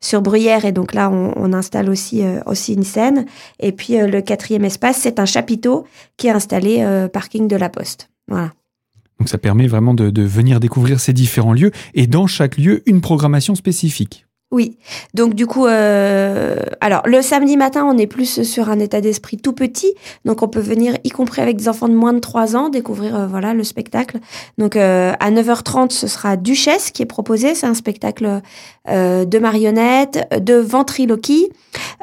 sur 0.00 0.22
Bruyère. 0.22 0.64
Et 0.64 0.72
donc 0.72 0.94
là, 0.94 1.10
on, 1.10 1.52
installe 1.52 1.88
aussi 1.88 2.22
aussi 2.46 2.74
une 2.74 2.82
scène. 2.82 3.26
Et 3.60 3.72
puis 3.72 3.96
le 3.98 4.20
quatrième 4.20 4.64
espace, 4.64 4.98
c'est 5.00 5.18
un 5.18 5.26
chapiteau 5.26 5.84
qui 6.16 6.26
est 6.26 6.30
installé 6.30 6.78
euh, 6.80 7.08
parking 7.08 7.48
de 7.48 7.56
la 7.56 7.68
Poste. 7.68 8.10
Voilà. 8.28 8.52
Donc 9.18 9.28
ça 9.28 9.38
permet 9.38 9.66
vraiment 9.66 9.94
de, 9.94 10.22
venir 10.22 10.60
découvrir 10.60 11.00
ces 11.00 11.12
différents 11.12 11.52
lieux 11.52 11.70
et 11.94 12.06
dans 12.06 12.26
chaque 12.26 12.56
lieu 12.58 12.82
une 12.86 13.00
programmation 13.00 13.54
spécifique. 13.54 14.23
Oui, 14.54 14.76
donc 15.14 15.34
du 15.34 15.48
coup, 15.48 15.66
euh, 15.66 16.54
alors 16.80 17.02
le 17.06 17.22
samedi 17.22 17.56
matin, 17.56 17.84
on 17.84 17.98
est 17.98 18.06
plus 18.06 18.44
sur 18.44 18.70
un 18.70 18.78
état 18.78 19.00
d'esprit 19.00 19.36
tout 19.36 19.52
petit, 19.52 19.94
donc 20.24 20.44
on 20.44 20.48
peut 20.48 20.60
venir, 20.60 20.96
y 21.02 21.08
compris 21.08 21.42
avec 21.42 21.56
des 21.56 21.68
enfants 21.68 21.88
de 21.88 21.94
moins 21.94 22.12
de 22.12 22.20
3 22.20 22.54
ans, 22.54 22.68
découvrir 22.68 23.16
euh, 23.16 23.26
voilà 23.26 23.52
le 23.52 23.64
spectacle. 23.64 24.20
Donc 24.56 24.76
à 24.76 25.30
9h30, 25.32 25.90
ce 25.90 26.06
sera 26.06 26.36
Duchesse 26.36 26.92
qui 26.92 27.02
est 27.02 27.06
proposé, 27.06 27.56
c'est 27.56 27.66
un 27.66 27.74
spectacle 27.74 28.42
de 28.86 29.38
marionnettes, 29.40 30.28
de 30.40 30.54
ventriloquie, 30.54 31.48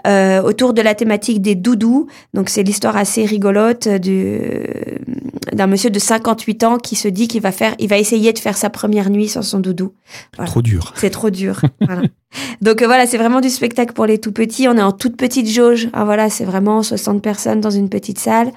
euh, 0.07 0.41
autour 0.41 0.73
de 0.73 0.81
la 0.81 0.93
thématique 0.93 1.41
des 1.41 1.55
doudous. 1.55 2.07
Donc 2.33 2.49
c'est 2.49 2.63
l'histoire 2.63 2.97
assez 2.97 3.23
rigolote 3.23 3.87
d'un 3.87 5.67
monsieur 5.67 5.89
de 5.89 5.99
58 5.99 6.63
ans 6.63 6.77
qui 6.77 6.95
se 6.95 7.07
dit 7.07 7.27
qu'il 7.27 7.41
va 7.41 7.51
faire, 7.51 7.75
il 7.79 7.87
va 7.87 7.97
essayer 7.97 8.33
de 8.33 8.39
faire 8.39 8.57
sa 8.57 8.69
première 8.69 9.09
nuit 9.09 9.29
sans 9.29 9.41
son 9.41 9.59
doudou. 9.59 9.93
Trop 10.45 10.61
dur. 10.61 10.93
C'est 10.97 11.11
trop 11.11 11.29
dur. 11.29 11.61
voilà. 11.81 12.01
Donc 12.61 12.81
euh, 12.81 12.85
voilà, 12.85 13.05
c'est 13.07 13.17
vraiment 13.17 13.41
du 13.41 13.49
spectacle 13.49 13.93
pour 13.93 14.05
les 14.05 14.19
tout 14.19 14.31
petits. 14.31 14.67
On 14.67 14.77
est 14.77 14.81
en 14.81 14.91
toute 14.91 15.17
petite 15.17 15.47
jauge. 15.47 15.89
Ah, 15.93 16.05
voilà, 16.05 16.29
c'est 16.29 16.45
vraiment 16.45 16.83
60 16.83 17.21
personnes 17.21 17.61
dans 17.61 17.69
une 17.69 17.89
petite 17.89 18.19
salle. 18.19 18.51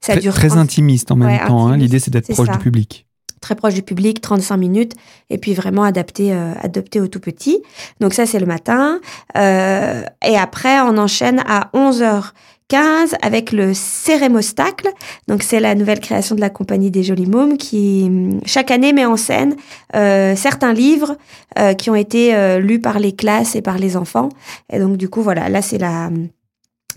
Ça 0.00 0.12
très, 0.12 0.20
dure 0.20 0.34
très 0.34 0.56
intimiste 0.56 1.10
en 1.10 1.16
même 1.16 1.46
temps. 1.46 1.68
Hein. 1.68 1.76
L'idée 1.76 1.98
c'est 1.98 2.10
d'être 2.10 2.32
proche 2.32 2.50
du 2.50 2.58
public 2.58 3.06
très 3.44 3.54
proche 3.54 3.74
du 3.74 3.82
public, 3.82 4.22
35 4.22 4.56
minutes, 4.56 4.92
et 5.28 5.36
puis 5.36 5.52
vraiment 5.52 5.82
adapté, 5.84 6.32
euh, 6.32 6.54
adapté 6.62 7.00
au 7.00 7.08
tout 7.08 7.20
petit. 7.20 7.62
Donc 8.00 8.14
ça, 8.14 8.24
c'est 8.24 8.40
le 8.40 8.46
matin. 8.46 9.00
Euh, 9.36 10.02
et 10.26 10.36
après, 10.36 10.80
on 10.80 10.96
enchaîne 10.96 11.42
à 11.46 11.68
11h15 12.72 13.14
avec 13.22 13.52
le 13.52 13.74
Cérémostacle. 13.74 14.88
Donc 15.28 15.42
c'est 15.42 15.60
la 15.60 15.74
nouvelle 15.74 16.00
création 16.00 16.34
de 16.34 16.40
la 16.40 16.50
compagnie 16.50 16.90
des 16.90 17.02
Jolis 17.02 17.26
Mômes 17.26 17.56
qui 17.56 18.10
chaque 18.44 18.70
année 18.70 18.92
met 18.92 19.04
en 19.04 19.16
scène 19.16 19.56
euh, 19.94 20.34
certains 20.36 20.72
livres 20.72 21.16
euh, 21.58 21.74
qui 21.74 21.90
ont 21.90 21.94
été 21.94 22.34
euh, 22.34 22.58
lus 22.58 22.80
par 22.80 22.98
les 22.98 23.14
classes 23.14 23.56
et 23.56 23.62
par 23.62 23.78
les 23.78 23.96
enfants. 23.96 24.28
Et 24.72 24.78
donc 24.78 24.96
du 24.96 25.08
coup 25.08 25.22
voilà, 25.22 25.48
là 25.48 25.62
c'est 25.62 25.78
la 25.78 26.10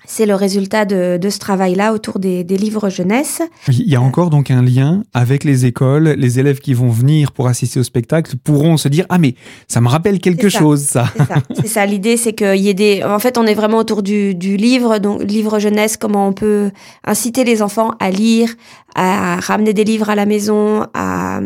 c'est 0.07 0.25
le 0.25 0.35
résultat 0.35 0.85
de, 0.85 1.19
ce 1.29 1.37
travail-là 1.37 1.93
autour 1.93 2.17
des, 2.17 2.43
livres 2.43 2.89
jeunesse. 2.89 3.41
Il 3.67 3.87
y 3.87 3.95
a 3.95 4.01
encore 4.01 4.29
donc 4.29 4.49
un 4.49 4.63
lien 4.63 5.03
avec 5.13 5.43
les 5.43 5.65
écoles. 5.65 6.15
Les 6.17 6.39
élèves 6.39 6.59
qui 6.59 6.73
vont 6.73 6.89
venir 6.89 7.33
pour 7.33 7.47
assister 7.47 7.79
au 7.79 7.83
spectacle 7.83 8.35
pourront 8.37 8.77
se 8.77 8.87
dire 8.87 9.05
ah 9.09 9.17
mais 9.17 9.35
ça 9.67 9.81
me 9.81 9.89
rappelle 9.89 10.19
quelque 10.19 10.49
chose 10.49 10.81
ça. 10.81 11.07
C'est 11.55 11.67
ça. 11.67 11.85
L'idée 11.85 12.15
c'est 12.17 12.33
qu'il 12.33 12.55
y 12.55 12.69
ait 12.69 12.73
des. 12.73 13.03
En 13.03 13.19
fait, 13.19 13.37
on 13.37 13.45
est 13.45 13.53
vraiment 13.53 13.77
autour 13.77 14.01
du, 14.01 14.33
livre, 14.33 14.97
donc 14.97 15.21
livre 15.23 15.59
jeunesse. 15.59 15.97
Comment 15.97 16.29
on 16.29 16.33
peut 16.33 16.71
inciter 17.03 17.43
les 17.43 17.61
enfants 17.61 17.91
à 17.99 18.09
lire, 18.09 18.49
à 18.95 19.35
ramener 19.41 19.73
des 19.73 19.83
livres 19.83 20.09
à 20.09 20.15
la 20.15 20.25
maison, 20.25 20.85
à, 20.93 21.41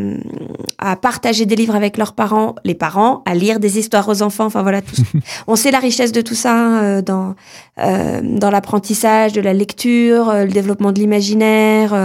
à 0.81 0.95
partager 0.95 1.45
des 1.45 1.55
livres 1.55 1.75
avec 1.75 1.95
leurs 1.95 2.13
parents, 2.13 2.55
les 2.65 2.73
parents, 2.73 3.21
à 3.27 3.35
lire 3.35 3.59
des 3.59 3.77
histoires 3.77 4.09
aux 4.09 4.23
enfants. 4.23 4.45
Enfin 4.45 4.63
voilà, 4.63 4.81
tout 4.81 4.95
on 5.47 5.55
sait 5.55 5.69
la 5.69 5.77
richesse 5.79 6.11
de 6.11 6.21
tout 6.21 6.33
ça 6.33 6.53
hein, 6.53 6.83
euh, 6.83 7.01
dans 7.03 7.35
euh, 7.79 8.19
dans 8.23 8.50
l'apprentissage 8.50 9.31
de 9.31 9.41
la 9.41 9.53
lecture, 9.53 10.29
euh, 10.29 10.45
le 10.45 10.51
développement 10.51 10.91
de 10.91 11.00
l'imaginaire. 11.00 11.95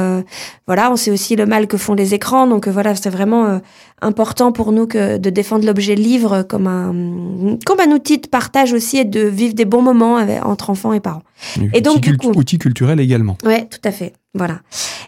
voilà, 0.66 0.92
on 0.92 0.96
sait 0.96 1.10
aussi 1.10 1.36
le 1.36 1.46
mal 1.46 1.66
que 1.66 1.78
font 1.78 1.94
les 1.94 2.12
écrans. 2.12 2.46
Donc 2.46 2.68
voilà, 2.68 2.94
c'est 2.94 3.10
vraiment 3.10 3.60
important 4.02 4.52
pour 4.52 4.72
nous 4.72 4.86
que 4.86 5.16
de 5.16 5.30
défendre 5.30 5.64
l'objet 5.64 5.94
livre 5.94 6.42
comme 6.42 6.66
un 6.66 7.56
comme 7.64 7.80
un 7.80 7.90
outil 7.92 8.18
de 8.18 8.28
partage 8.28 8.74
aussi 8.74 8.98
et 8.98 9.04
de 9.04 9.20
vivre 9.20 9.54
des 9.54 9.64
bons 9.64 9.82
moments 9.82 10.16
avec, 10.16 10.44
entre 10.44 10.68
enfants 10.68 10.92
et 10.92 11.00
parents. 11.00 11.22
Et, 11.72 11.80
donc 11.80 12.00
du 12.00 12.18
coup, 12.18 12.32
outil 12.34 12.58
culturel 12.58 13.00
également. 13.00 13.38
Ouais, 13.44 13.66
tout 13.66 13.80
à 13.84 13.90
fait. 13.90 14.12
Voilà. 14.36 14.60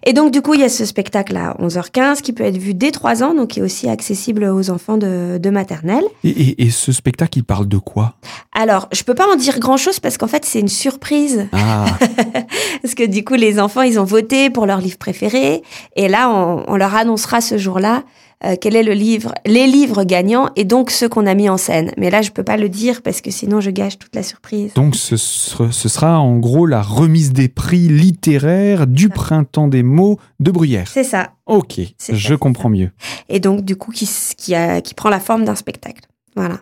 Et 0.04 0.12
donc, 0.12 0.32
du 0.32 0.42
coup, 0.42 0.54
il 0.54 0.60
y 0.60 0.64
a 0.64 0.68
ce 0.68 0.84
spectacle 0.84 1.36
à 1.36 1.54
11h15 1.60 2.20
qui 2.22 2.32
peut 2.32 2.44
être 2.44 2.56
vu 2.56 2.74
dès 2.74 2.90
3 2.90 3.22
ans, 3.22 3.34
donc 3.34 3.48
qui 3.48 3.60
est 3.60 3.62
aussi 3.62 3.88
accessible 3.88 4.44
aux 4.44 4.70
enfants 4.70 4.96
de, 4.96 5.38
de 5.38 5.50
maternelle. 5.50 6.04
Et, 6.24 6.62
et, 6.64 6.70
ce 6.70 6.92
spectacle, 6.92 7.38
il 7.38 7.44
parle 7.44 7.68
de 7.68 7.78
quoi? 7.78 8.14
Alors, 8.52 8.88
je 8.92 9.02
peux 9.02 9.14
pas 9.14 9.26
en 9.30 9.36
dire 9.36 9.58
grand-chose 9.58 10.00
parce 10.00 10.16
qu'en 10.16 10.26
fait, 10.26 10.44
c'est 10.44 10.60
une 10.60 10.68
surprise. 10.68 11.48
Ah. 11.52 11.86
parce 12.82 12.94
que 12.94 13.06
du 13.06 13.24
coup, 13.24 13.34
les 13.34 13.60
enfants, 13.60 13.82
ils 13.82 13.98
ont 14.00 14.04
voté 14.04 14.50
pour 14.50 14.66
leur 14.66 14.80
livre 14.80 14.98
préféré. 14.98 15.62
Et 15.96 16.08
là, 16.08 16.30
on, 16.30 16.64
on 16.66 16.76
leur 16.76 16.94
annoncera 16.94 17.40
ce 17.40 17.58
jour-là 17.58 18.04
euh, 18.44 18.54
quel 18.60 18.76
est 18.76 18.82
le 18.82 18.92
livre, 18.92 19.34
les 19.46 19.66
livres 19.66 20.04
gagnants 20.04 20.48
et 20.54 20.64
donc 20.64 20.90
ceux 20.90 21.08
qu'on 21.08 21.26
a 21.26 21.34
mis 21.34 21.48
en 21.48 21.56
scène. 21.56 21.92
Mais 21.96 22.10
là, 22.10 22.22
je 22.22 22.30
peux 22.30 22.44
pas 22.44 22.56
le 22.56 22.68
dire 22.68 23.02
parce 23.02 23.20
que 23.20 23.30
sinon 23.30 23.60
je 23.60 23.70
gâche 23.70 23.98
toute 23.98 24.14
la 24.14 24.22
surprise. 24.22 24.74
Donc 24.74 24.94
ce, 24.94 25.16
ce 25.16 25.88
sera 25.88 26.20
en 26.20 26.36
gros 26.38 26.66
la 26.66 26.82
remise 26.82 27.32
des 27.32 27.48
prix 27.48 27.88
littéraires 27.88 28.86
du 28.86 29.08
printemps 29.08 29.68
des 29.68 29.82
mots 29.82 30.18
de 30.40 30.50
Bruyère. 30.50 30.88
C'est 30.88 31.04
ça. 31.04 31.32
Ok, 31.46 31.80
je 32.12 32.34
comprends 32.34 32.68
mieux. 32.68 32.90
Et 33.28 33.40
donc 33.40 33.62
du 33.64 33.76
coup 33.76 33.90
qui, 33.90 34.08
qui, 34.36 34.54
a, 34.54 34.80
qui 34.80 34.94
prend 34.94 35.08
la 35.08 35.20
forme 35.20 35.44
d'un 35.44 35.54
spectacle. 35.54 36.02
Voilà. 36.38 36.60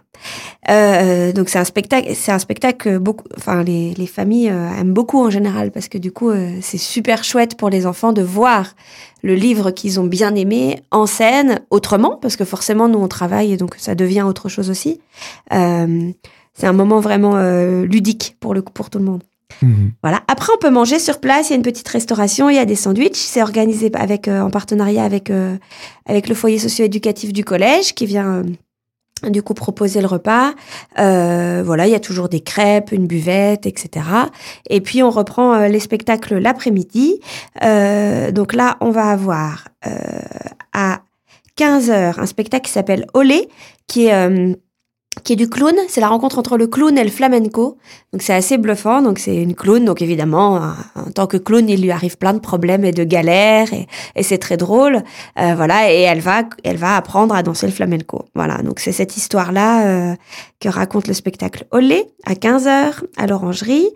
Euh, 0.71 1.33
donc 1.33 1.51
c'est 1.51 1.59
un 1.59 1.65
spectacle, 1.65 2.11
c'est 2.15 2.33
un 2.33 2.39
spectacle 2.39 2.79
que 2.79 2.97
beaucoup, 2.97 3.27
enfin 3.37 3.63
les, 3.63 3.93
les 3.93 4.07
familles 4.07 4.49
euh, 4.49 4.71
aiment 4.81 4.95
beaucoup 4.95 5.23
en 5.23 5.29
général 5.29 5.71
parce 5.71 5.89
que 5.89 5.99
du 5.99 6.13
coup 6.13 6.31
euh, 6.31 6.51
c'est 6.63 6.79
super 6.79 7.25
chouette 7.25 7.59
pour 7.59 7.69
les 7.69 7.85
enfants 7.85 8.15
de 8.15 8.23
voir 8.23 8.75
le 9.23 9.35
livre 9.35 9.73
qu'ils 9.73 10.01
ont 10.01 10.07
bien 10.07 10.35
aimé 10.35 10.81
en 10.91 11.05
scène 11.05 11.61
autrement 11.69 12.17
parce 12.17 12.37
que 12.37 12.47
forcément 12.47 12.89
nous 12.89 12.99
on 12.99 13.07
travaille 13.07 13.53
et 13.53 13.59
donc 13.59 13.75
ça 13.77 13.95
devient 13.95 14.23
autre 14.23 14.49
chose 14.49 14.71
aussi. 14.71 14.99
C'est 15.51 16.67
un 16.67 16.73
moment 16.73 17.01
vraiment 17.01 17.37
ludique 17.83 18.39
pour 18.41 18.55
le 18.55 18.63
pour 18.63 18.89
tout 18.89 18.99
le 18.99 19.05
monde. 19.05 19.23
Mmh. 19.61 19.89
Voilà. 20.03 20.23
Après, 20.27 20.53
on 20.55 20.59
peut 20.59 20.71
manger 20.71 20.99
sur 20.99 21.21
place. 21.21 21.49
Il 21.49 21.53
y 21.53 21.55
a 21.55 21.57
une 21.57 21.63
petite 21.63 21.89
restauration. 21.89 22.49
Il 22.49 22.57
y 22.57 22.59
a 22.59 22.65
des 22.65 22.75
sandwichs. 22.77 23.17
C'est 23.17 23.43
organisé 23.43 23.91
avec 23.95 24.27
en 24.29 24.49
partenariat 24.49 25.05
avec 25.05 25.31
avec 26.07 26.29
le 26.29 26.35
foyer 26.35 26.59
socio-éducatif 26.59 27.35
du 27.35 27.45
collège 27.45 27.95
qui 27.95 28.07
vient 28.07 28.43
du 29.25 29.43
coup 29.43 29.55
proposer 29.55 30.01
le 30.01 30.07
repas. 30.07 30.53
Euh, 30.99 31.63
voilà, 31.65 31.87
il 31.87 31.93
y 31.93 31.95
a 31.95 32.01
toujours 32.01 32.29
des 32.29 32.41
crêpes, 32.41 32.93
une 32.93 33.07
buvette, 33.07 33.67
etc. 33.67 34.07
Et 34.69 34.81
puis 34.81 35.03
on 35.03 35.11
reprend 35.11 35.55
euh, 35.55 35.69
les 35.69 35.81
spectacles 35.81 36.37
l'après-midi. 36.39 37.21
Euh, 37.63 38.31
donc 38.31 38.53
là, 38.53 38.77
on 38.81 38.91
va 38.91 39.11
avoir 39.11 39.69
à 40.73 41.01
15 41.55 41.91
heures 41.91 42.19
un 42.19 42.27
spectacle 42.27 42.67
qui 42.67 42.73
s'appelle 42.73 43.07
Olé, 43.15 43.49
qui 43.87 44.07
est 44.07 44.57
qui 45.25 45.33
est 45.33 45.37
du 45.37 45.49
clown. 45.49 45.75
C'est 45.89 46.01
la 46.01 46.09
rencontre 46.09 46.39
entre 46.39 46.57
le 46.57 46.67
clown 46.67 46.97
et 46.99 47.05
le 47.05 47.11
flamenco. 47.11 47.79
Donc 48.13 48.23
c'est 48.23 48.35
assez 48.35 48.59
bluffant. 48.59 49.03
Donc 49.03 49.19
c'est 49.19 49.37
une 49.37 49.55
clown. 49.55 49.85
Donc 49.85 50.03
évidemment, 50.03 50.61
en 50.95 51.11
tant 51.15 51.27
que 51.27 51.37
clown, 51.37 51.69
il 51.69 51.83
lui 51.83 51.91
arrive 51.91 52.19
plein 52.19 52.33
de 52.33 52.39
problèmes 52.39 52.85
et 52.85 52.93
de 52.93 53.05
galères 53.05 53.73
et, 53.73 53.87
et 54.15 54.23
c'est 54.23 54.39
très 54.39 54.57
drôle. 54.57 55.03
Euh, 55.39 55.55
voilà. 55.55 55.93
Et 55.93 56.01
elle 56.01 56.21
va, 56.21 56.43
elle 56.65 56.77
va 56.77 56.97
apprendre 56.97 57.35
à 57.35 57.43
danser 57.43 57.67
le 57.67 57.73
flamenco. 57.73 58.25
Voilà. 58.35 58.63
Donc 58.63 58.81
c'est 58.81 58.93
cette 58.93 59.17
histoire-là 59.17 59.87
euh, 59.87 60.15
que 60.61 60.69
raconte 60.69 61.07
le 61.07 61.15
spectacle 61.15 61.67
Olé 61.71 62.07
à 62.25 62.33
15h 62.35 63.03
à 63.17 63.27
l'Orangerie. 63.27 63.89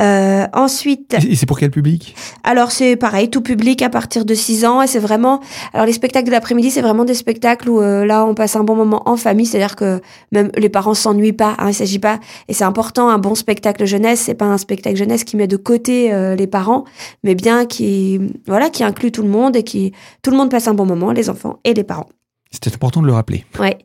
Euh, 0.00 0.46
ensuite. 0.52 1.14
Et 1.28 1.36
c'est 1.36 1.46
pour 1.46 1.58
quel 1.58 1.70
public? 1.70 2.14
Alors 2.44 2.72
c'est 2.72 2.96
pareil, 2.96 3.28
tout 3.28 3.42
public 3.42 3.82
à 3.82 3.90
partir 3.90 4.24
de 4.24 4.34
6 4.34 4.64
ans. 4.64 4.82
Et 4.82 4.86
c'est 4.86 4.98
vraiment. 4.98 5.40
Alors 5.72 5.86
les 5.86 5.92
spectacles 5.92 6.26
de 6.26 6.32
l'après-midi, 6.32 6.70
c'est 6.70 6.82
vraiment 6.82 7.04
des 7.04 7.14
spectacles 7.14 7.68
où 7.68 7.80
euh, 7.80 8.04
là 8.06 8.24
on 8.24 8.34
passe 8.34 8.56
un 8.56 8.64
bon 8.64 8.74
moment 8.74 9.02
en 9.06 9.16
famille. 9.16 9.46
C'est-à-dire 9.46 9.76
que 9.76 10.00
même 10.32 10.50
les 10.56 10.65
parents 10.68 10.94
s'ennuient 10.94 11.32
pas. 11.32 11.54
Hein, 11.58 11.68
il 11.68 11.74
s'agit 11.74 11.98
pas. 11.98 12.18
Et 12.48 12.54
c'est 12.54 12.64
important, 12.64 13.08
un 13.08 13.18
bon 13.18 13.34
spectacle 13.34 13.84
jeunesse, 13.84 14.20
c'est 14.20 14.34
pas 14.34 14.46
un 14.46 14.58
spectacle 14.58 14.96
jeunesse 14.96 15.24
qui 15.24 15.36
met 15.36 15.46
de 15.46 15.56
côté 15.56 16.12
euh, 16.12 16.34
les 16.34 16.46
parents, 16.46 16.84
mais 17.24 17.34
bien 17.34 17.66
qui 17.66 18.20
voilà 18.46 18.70
qui 18.70 18.84
inclut 18.84 19.12
tout 19.12 19.22
le 19.22 19.28
monde 19.28 19.56
et 19.56 19.62
qui 19.62 19.92
tout 20.22 20.30
le 20.30 20.36
monde 20.36 20.50
passe 20.50 20.68
un 20.68 20.74
bon 20.74 20.86
moment, 20.86 21.12
les 21.12 21.30
enfants 21.30 21.58
et 21.64 21.74
les 21.74 21.84
parents. 21.84 22.08
C'était 22.50 22.74
important 22.74 23.02
de 23.02 23.06
le 23.06 23.12
rappeler. 23.12 23.44
Ouais, 23.58 23.76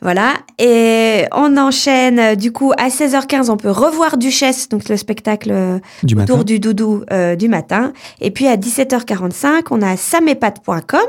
voilà. 0.00 0.34
Et 0.58 1.24
on 1.32 1.56
enchaîne, 1.56 2.18
euh, 2.18 2.34
du 2.34 2.50
coup, 2.50 2.72
à 2.76 2.88
16h15, 2.88 3.50
on 3.50 3.56
peut 3.56 3.70
revoir 3.70 4.16
Duchesse, 4.16 4.68
donc 4.68 4.88
le 4.88 4.96
spectacle 4.96 5.50
euh, 5.52 5.78
Du 6.02 6.14
autour 6.14 6.38
matin. 6.38 6.44
du 6.44 6.58
doudou 6.58 7.04
euh, 7.12 7.36
du 7.36 7.48
matin. 7.48 7.92
Et 8.20 8.30
puis 8.30 8.48
à 8.48 8.56
17h45, 8.56 9.66
on 9.70 9.80
a 9.82 9.96
samepat.com. 9.96 11.00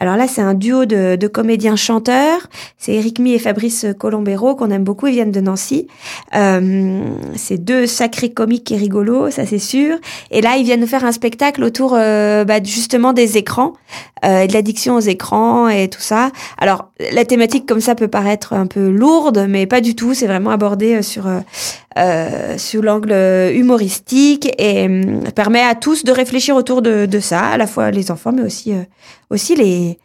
Alors 0.00 0.16
là, 0.16 0.26
c'est 0.26 0.42
un 0.42 0.54
duo 0.54 0.84
de, 0.84 1.16
de 1.16 1.28
comédiens 1.28 1.76
chanteurs. 1.76 2.48
C'est 2.76 2.92
Eric 2.94 3.20
Mi 3.20 3.32
et 3.34 3.38
Fabrice 3.38 3.86
Colombero, 3.98 4.56
qu'on 4.56 4.70
aime 4.70 4.82
beaucoup, 4.84 5.06
ils 5.06 5.14
viennent 5.14 5.30
de 5.30 5.40
Nancy. 5.40 5.86
Euh, 6.34 7.00
c'est 7.36 7.58
deux 7.58 7.86
sacrés 7.86 8.32
comiques 8.32 8.72
et 8.72 8.76
rigolos, 8.76 9.30
ça 9.30 9.46
c'est 9.46 9.58
sûr. 9.60 9.96
Et 10.32 10.40
là, 10.40 10.56
ils 10.56 10.64
viennent 10.64 10.80
nous 10.80 10.86
faire 10.88 11.04
un 11.04 11.12
spectacle 11.12 11.62
autour 11.62 11.94
euh, 11.94 12.44
bah, 12.44 12.62
justement 12.62 13.12
des 13.12 13.36
écrans 13.38 13.74
et 14.22 14.46
de 14.48 14.52
l'addiction 14.52 14.96
aux 14.96 15.00
écrans 15.00 15.68
et 15.70 15.88
tout 15.88 16.02
ça. 16.02 16.30
Alors, 16.58 16.90
la 17.12 17.24
thématique 17.24 17.66
comme 17.66 17.80
ça 17.80 17.94
peut 17.94 18.08
paraître 18.08 18.52
un 18.52 18.66
peu 18.66 18.88
lourde, 18.88 19.46
mais 19.48 19.66
pas 19.66 19.80
du 19.80 19.94
tout. 19.94 20.14
C'est 20.14 20.26
vraiment 20.26 20.50
abordé 20.50 20.94
euh, 20.96 21.02
sur 21.02 21.26
euh, 21.26 21.40
euh, 21.98 22.56
l'angle 22.82 23.12
humoristique 23.54 24.52
et 24.58 24.88
euh, 24.88 25.20
permet 25.34 25.62
à 25.62 25.74
tous 25.74 26.04
de 26.04 26.12
réfléchir 26.12 26.56
autour 26.56 26.82
de, 26.82 27.06
de 27.06 27.20
ça, 27.20 27.40
à 27.40 27.56
la 27.56 27.66
fois 27.66 27.90
les 27.90 28.10
enfants, 28.10 28.32
mais 28.32 28.42
aussi 28.42 28.72
euh, 28.72 28.82
aussi 29.30 29.54
les 29.54 29.98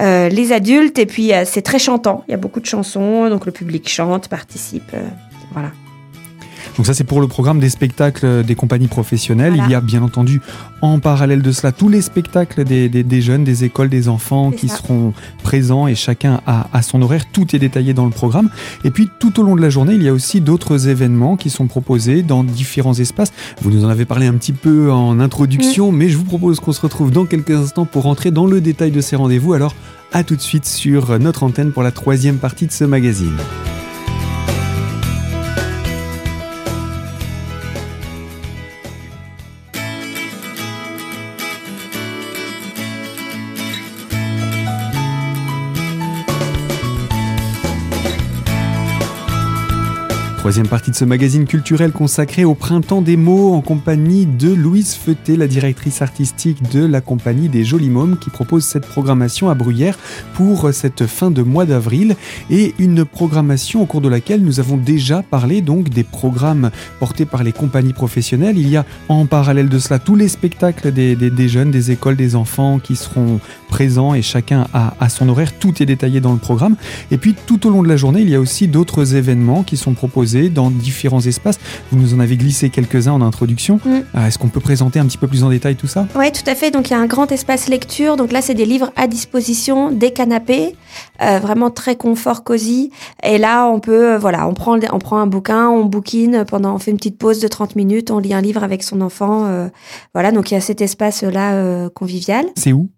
euh, 0.00 0.28
les 0.28 0.52
adultes. 0.52 0.98
Et 0.98 1.06
puis 1.06 1.32
euh, 1.32 1.44
c'est 1.44 1.62
très 1.62 1.78
chantant. 1.78 2.24
Il 2.28 2.32
y 2.32 2.34
a 2.34 2.38
beaucoup 2.38 2.60
de 2.60 2.66
chansons, 2.66 3.28
donc 3.28 3.46
le 3.46 3.52
public 3.52 3.88
chante, 3.88 4.28
participe. 4.28 4.92
euh, 4.94 5.02
voilà. 5.52 5.70
Donc 6.76 6.86
ça 6.86 6.94
c'est 6.94 7.04
pour 7.04 7.20
le 7.20 7.28
programme 7.28 7.58
des 7.60 7.70
spectacles 7.70 8.44
des 8.44 8.54
compagnies 8.54 8.88
professionnelles. 8.88 9.52
Voilà. 9.54 9.68
Il 9.68 9.72
y 9.72 9.74
a 9.74 9.80
bien 9.80 10.02
entendu 10.02 10.40
en 10.82 10.98
parallèle 10.98 11.42
de 11.42 11.52
cela 11.52 11.72
tous 11.72 11.88
les 11.88 12.02
spectacles 12.02 12.64
des, 12.64 12.88
des- 12.88 13.02
des 13.04 13.20
jeunes, 13.22 13.44
des 13.44 13.64
écoles, 13.64 13.88
des 13.88 14.08
enfants 14.08 14.50
qui 14.50 14.68
ça. 14.68 14.76
seront 14.76 15.12
présents 15.42 15.86
et 15.86 15.94
chacun 15.94 16.40
a, 16.46 16.68
a 16.72 16.82
son 16.82 17.00
horaire. 17.02 17.24
Tout 17.32 17.54
est 17.54 17.58
détaillé 17.58 17.94
dans 17.94 18.04
le 18.04 18.10
programme. 18.10 18.50
Et 18.84 18.90
puis 18.90 19.08
tout 19.18 19.38
au 19.40 19.42
long 19.42 19.56
de 19.56 19.60
la 19.62 19.70
journée, 19.70 19.94
il 19.94 20.02
y 20.02 20.08
a 20.08 20.12
aussi 20.12 20.40
d'autres 20.40 20.88
événements 20.88 21.36
qui 21.36 21.50
sont 21.50 21.66
proposés 21.66 22.22
dans 22.22 22.44
différents 22.44 22.94
espaces. 22.94 23.32
Vous 23.62 23.70
nous 23.70 23.84
en 23.84 23.88
avez 23.88 24.04
parlé 24.04 24.26
un 24.26 24.34
petit 24.34 24.52
peu 24.52 24.90
en 24.92 25.18
introduction, 25.20 25.92
Mm. 25.92 25.96
mais 25.96 26.08
je 26.08 26.16
vous 26.16 26.24
propose 26.24 26.60
qu'on 26.60 26.72
se 26.72 26.80
retrouve 26.80 27.10
dans 27.10 27.24
quelques 27.26 27.50
instants 27.52 27.84
pour 27.86 28.02
rentrer 28.04 28.30
dans 28.30 28.46
le 28.46 28.60
détail 28.60 28.90
de 28.90 29.00
ces 29.00 29.16
rendez-vous. 29.16 29.52
Alors 29.52 29.74
à 30.12 30.24
tout 30.24 30.36
de 30.36 30.40
suite 30.40 30.66
sur 30.66 31.18
notre 31.18 31.42
antenne 31.42 31.72
pour 31.72 31.82
la 31.82 31.90
troisième 31.90 32.36
partie 32.36 32.66
de 32.66 32.72
ce 32.72 32.84
magazine. 32.84 33.36
Troisième 50.46 50.68
partie 50.68 50.92
de 50.92 50.96
ce 50.96 51.04
magazine 51.04 51.44
culturel 51.44 51.90
consacré 51.90 52.44
au 52.44 52.54
printemps 52.54 53.02
des 53.02 53.16
mots 53.16 53.52
en 53.54 53.60
compagnie 53.62 54.26
de 54.26 54.54
Louise 54.54 54.94
Feuté, 54.94 55.36
la 55.36 55.48
directrice 55.48 56.02
artistique 56.02 56.70
de 56.70 56.86
la 56.86 57.00
compagnie 57.00 57.48
des 57.48 57.64
Jolis 57.64 57.90
Mômes 57.90 58.16
qui 58.16 58.30
propose 58.30 58.64
cette 58.64 58.86
programmation 58.86 59.50
à 59.50 59.56
Bruyères 59.56 59.98
pour 60.34 60.72
cette 60.72 61.08
fin 61.08 61.32
de 61.32 61.42
mois 61.42 61.64
d'avril 61.64 62.14
et 62.48 62.76
une 62.78 63.04
programmation 63.04 63.82
au 63.82 63.86
cours 63.86 64.00
de 64.00 64.08
laquelle 64.08 64.40
nous 64.40 64.60
avons 64.60 64.76
déjà 64.76 65.24
parlé 65.24 65.62
donc 65.62 65.88
des 65.88 66.04
programmes 66.04 66.70
portés 67.00 67.24
par 67.24 67.42
les 67.42 67.50
compagnies 67.50 67.92
professionnelles. 67.92 68.56
Il 68.56 68.68
y 68.68 68.76
a 68.76 68.84
en 69.08 69.26
parallèle 69.26 69.68
de 69.68 69.80
cela 69.80 69.98
tous 69.98 70.14
les 70.14 70.28
spectacles 70.28 70.92
des, 70.92 71.48
jeunes, 71.48 71.72
des 71.72 71.90
écoles, 71.90 72.14
des 72.14 72.36
enfants 72.36 72.78
qui 72.78 72.94
seront 72.94 73.40
présents 73.68 74.14
et 74.14 74.22
chacun 74.22 74.68
a, 74.72 74.94
a 75.00 75.08
son 75.08 75.28
horaire. 75.28 75.58
Tout 75.58 75.82
est 75.82 75.86
détaillé 75.86 76.20
dans 76.20 76.32
le 76.32 76.38
programme. 76.38 76.76
Et 77.10 77.18
puis 77.18 77.34
tout 77.34 77.66
au 77.66 77.70
long 77.70 77.82
de 77.82 77.88
la 77.88 77.96
journée, 77.96 78.20
il 78.20 78.30
y 78.30 78.36
a 78.36 78.40
aussi 78.40 78.68
d'autres 78.68 79.16
événements 79.16 79.64
qui 79.64 79.76
sont 79.76 79.94
proposés 79.94 80.35
dans 80.44 80.70
différents 80.70 81.20
espaces. 81.20 81.58
Vous 81.90 81.98
nous 81.98 82.14
en 82.14 82.20
avez 82.20 82.36
glissé 82.36 82.70
quelques-uns 82.70 83.12
en 83.12 83.22
introduction. 83.22 83.80
Mm. 83.84 83.90
Euh, 84.14 84.26
Est-ce 84.26 84.38
qu'on 84.38 84.48
peut 84.48 84.60
présenter 84.60 84.98
un 84.98 85.06
petit 85.06 85.18
peu 85.18 85.26
plus 85.26 85.44
en 85.44 85.50
détail 85.50 85.76
tout 85.76 85.86
ça? 85.86 86.06
Oui, 86.16 86.30
tout 86.32 86.48
à 86.48 86.54
fait. 86.54 86.70
Donc 86.70 86.88
il 86.88 86.92
y 86.92 86.96
a 86.96 87.00
un 87.00 87.06
grand 87.06 87.30
espace 87.32 87.68
lecture. 87.68 88.16
Donc 88.16 88.32
là, 88.32 88.42
c'est 88.42 88.54
des 88.54 88.66
livres 88.66 88.90
à 88.96 89.06
disposition, 89.06 89.90
des 89.90 90.12
canapés, 90.12 90.76
euh, 91.22 91.38
vraiment 91.38 91.70
très 91.70 91.96
confort, 91.96 92.44
cosy. 92.44 92.90
Et 93.22 93.38
là, 93.38 93.66
on 93.66 93.80
peut, 93.80 94.12
euh, 94.12 94.18
voilà, 94.18 94.46
on 94.48 94.54
prend, 94.54 94.78
on 94.92 94.98
prend 94.98 95.18
un 95.18 95.26
bouquin, 95.26 95.68
on 95.68 95.84
bouquine 95.84 96.44
pendant, 96.46 96.74
on 96.74 96.78
fait 96.78 96.90
une 96.90 96.96
petite 96.98 97.18
pause 97.18 97.40
de 97.40 97.48
30 97.48 97.76
minutes, 97.76 98.10
on 98.10 98.18
lit 98.18 98.34
un 98.34 98.40
livre 98.40 98.62
avec 98.62 98.82
son 98.82 99.00
enfant. 99.00 99.46
euh, 99.46 99.68
voilà, 100.14 100.32
donc 100.32 100.50
il 100.50 100.54
y 100.54 100.56
a 100.56 100.60
cet 100.60 100.80
espace-là 100.80 101.88
convivial. 101.90 102.46
C'est 102.56 102.72
où? 102.72 102.88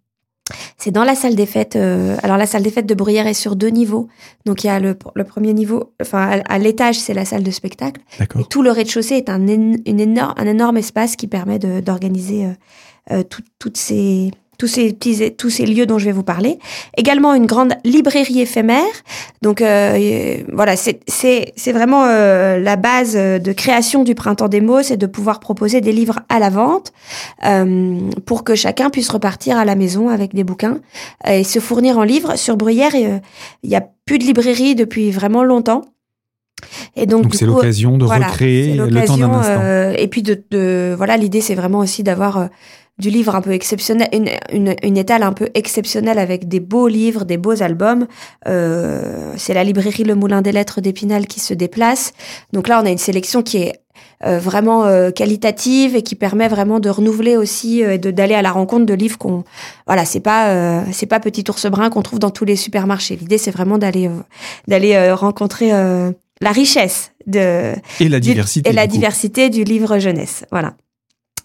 C'est 0.76 0.90
dans 0.90 1.04
la 1.04 1.14
salle 1.14 1.34
des 1.34 1.46
fêtes. 1.46 1.76
euh, 1.76 2.16
alors 2.22 2.37
la 2.37 2.46
salle 2.46 2.62
des 2.62 2.70
fêtes 2.70 2.87
de 2.87 2.94
Bruyères 2.94 3.26
est 3.26 3.34
sur 3.34 3.54
deux 3.56 3.68
niveaux. 3.68 4.08
Donc 4.46 4.64
il 4.64 4.68
y 4.68 4.70
a 4.70 4.80
le, 4.80 4.96
le 5.14 5.24
premier 5.24 5.52
niveau, 5.52 5.92
enfin 6.00 6.40
à, 6.46 6.54
à 6.54 6.58
l'étage, 6.58 6.98
c'est 6.98 7.14
la 7.14 7.24
salle 7.24 7.42
de 7.42 7.50
spectacle. 7.50 8.00
Et 8.40 8.44
tout 8.44 8.62
le 8.62 8.70
rez-de-chaussée 8.70 9.16
est 9.16 9.28
un, 9.28 9.46
une 9.46 10.00
énorme, 10.00 10.34
un 10.37 10.46
énorme 10.46 10.76
espace 10.78 11.16
qui 11.16 11.26
permet 11.26 11.58
d'organiser 11.58 12.46
euh, 12.46 12.50
euh, 13.12 13.22
tout- 13.22 13.42
toutes 13.58 13.76
ces, 13.76 14.30
tous, 14.59 14.66
ces 14.66 14.92
petits, 14.92 15.33
tous 15.37 15.51
ces 15.51 15.64
lieux 15.66 15.87
dont 15.87 15.99
je 15.99 16.05
vais 16.05 16.12
vous 16.12 16.25
parler. 16.25 16.59
Également 16.97 17.33
une 17.35 17.47
grande 17.47 17.75
librairie 17.85 18.40
éphémère. 18.40 18.83
Donc 19.40 19.62
euh, 19.62 20.38
voilà, 20.53 20.77
c'est 20.77 21.01
c'est- 21.09 21.53
c'est 21.57 21.73
vraiment 21.73 22.05
euh, 22.05 22.59
la 22.59 22.77
base 22.77 23.14
euh, 23.16 23.38
de 23.38 23.53
création 23.53 24.03
du 24.05 24.14
Printemps 24.16 24.49
des 24.49 24.61
mots, 24.61 24.83
c'est 24.83 24.97
de 24.97 25.07
pouvoir 25.07 25.38
proposer 25.40 25.81
des 25.81 25.92
livres 25.92 26.18
à 26.29 26.38
la 26.40 26.51
vente 26.51 26.92
euh, 27.47 27.99
pour 28.27 28.42
que 28.44 28.55
chacun 28.57 28.90
puisse 28.90 29.09
repartir 29.09 29.57
à 29.57 29.64
la 29.64 29.77
maison 29.77 30.09
avec 30.09 30.35
des 30.35 30.44
bouquins 30.44 30.81
et 31.27 31.44
se 31.44 31.61
fournir 31.61 31.97
en 31.99 32.03
livres. 32.03 32.37
Sur 32.37 32.57
Bruyères, 32.57 32.92
euh, 32.97 33.18
il 33.62 33.71
y 33.71 33.77
a 33.77 33.87
plus 34.05 34.18
de 34.18 34.25
librairie 34.25 34.75
depuis 34.75 35.11
vraiment 35.12 35.44
longtemps. 35.44 35.83
Et 36.97 37.07
donc, 37.07 37.33
c'est 37.37 37.47
l'occasion 37.47 37.97
de 37.99 38.05
voilà, 38.05 38.27
recréer 38.27 38.75
le 38.75 39.05
temps 39.05 39.16
d'un 39.16 39.31
instant. 39.33 39.61
euh, 39.62 39.94
et 39.97 40.09
puis 40.09 40.23
de, 40.25 40.42
de 40.51 40.92
voilà, 40.97 41.16
l'idée 41.16 41.40
c'est 41.40 41.55
vraiment 41.55 41.79
aussi 41.79 42.03
d'avoir 42.03 42.38
euh, 42.38 42.47
du 42.98 43.11
livre 43.11 43.34
un 43.37 43.40
peu 43.40 43.52
exceptionnel, 43.52 44.08
une, 44.12 44.28
une, 44.52 44.74
une 44.82 44.96
étale 44.96 45.22
un 45.22 45.32
peu 45.32 45.48
exceptionnelle 45.54 46.18
avec 46.18 46.48
des 46.48 46.61
beaux 46.61 46.88
livres, 46.88 47.24
des 47.24 47.37
beaux 47.37 47.62
albums. 47.62 48.06
Euh, 48.48 49.32
c'est 49.37 49.54
la 49.54 49.64
librairie 49.64 50.04
Le 50.04 50.14
Moulin 50.14 50.42
des 50.42 50.52
Lettres 50.52 50.80
d'Épinal 50.80 51.26
qui 51.26 51.40
se 51.40 51.54
déplace. 51.54 52.12
Donc 52.52 52.68
là, 52.68 52.80
on 52.82 52.87
a 52.87 52.90
une 52.90 52.98
sélection 52.98 53.42
qui 53.42 53.58
est 53.58 53.80
euh, 54.24 54.38
vraiment 54.40 54.84
euh, 54.87 55.11
qualitative 55.12 55.94
et 55.94 56.02
qui 56.02 56.14
permet 56.16 56.48
vraiment 56.48 56.80
de 56.80 56.88
renouveler 56.88 57.37
aussi 57.37 57.84
euh, 57.84 57.94
et 57.94 57.98
de 57.98 58.11
d'aller 58.11 58.34
à 58.34 58.42
la 58.42 58.50
rencontre 58.50 58.84
de 58.87 58.94
livres 58.94 59.16
qu'on 59.18 59.44
voilà 59.87 60.04
c'est 60.04 60.18
pas 60.20 60.48
euh, 60.48 60.82
c'est 60.92 61.06
pas 61.06 61.20
petit 61.20 61.44
ours 61.48 61.66
brun 61.66 61.88
qu'on 61.90 62.02
trouve 62.02 62.18
dans 62.18 62.30
tous 62.30 62.44
les 62.44 62.56
supermarchés 62.56 63.14
l'idée 63.16 63.38
c'est 63.38 63.50
vraiment 63.52 63.78
d'aller 63.78 64.08
euh, 64.08 64.20
d'aller 64.66 64.94
euh, 64.94 65.14
rencontrer 65.14 65.72
euh, 65.72 66.11
la 66.40 66.50
richesse 66.50 67.12
de 67.28 67.74
Et 68.00 68.08
la 68.08 68.18
du- 68.20 68.30
diversité. 68.30 68.70
et 68.70 68.72
la 68.72 68.87
du 68.87 68.90
coup. 68.90 68.96
diversité 68.96 69.50
du 69.50 69.62
livre 69.64 69.98
jeunesse. 69.98 70.44
Voilà. 70.50 70.74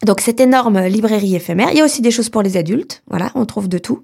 Donc 0.03 0.21
cette 0.21 0.39
énorme 0.39 0.81
librairie 0.85 1.35
éphémère. 1.35 1.69
Il 1.71 1.77
y 1.77 1.81
a 1.81 1.85
aussi 1.85 2.01
des 2.01 2.11
choses 2.11 2.29
pour 2.29 2.41
les 2.41 2.57
adultes. 2.57 3.03
Voilà, 3.09 3.31
on 3.35 3.45
trouve 3.45 3.69
de 3.69 3.77
tout. 3.77 4.03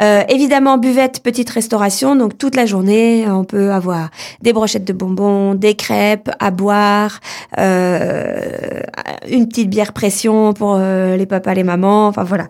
Euh, 0.00 0.22
évidemment, 0.28 0.78
buvette, 0.78 1.22
petite 1.22 1.48
restauration. 1.50 2.16
Donc 2.16 2.38
toute 2.38 2.54
la 2.54 2.66
journée, 2.66 3.24
on 3.28 3.44
peut 3.44 3.72
avoir 3.72 4.10
des 4.42 4.52
brochettes 4.52 4.84
de 4.84 4.92
bonbons, 4.92 5.54
des 5.54 5.74
crêpes 5.74 6.30
à 6.38 6.50
boire, 6.50 7.20
euh, 7.58 8.82
une 9.28 9.48
petite 9.48 9.70
bière 9.70 9.92
pression 9.92 10.52
pour 10.52 10.76
euh, 10.78 11.16
les 11.16 11.26
papas, 11.26 11.54
les 11.54 11.64
mamans. 11.64 12.06
Enfin 12.08 12.24
voilà. 12.24 12.48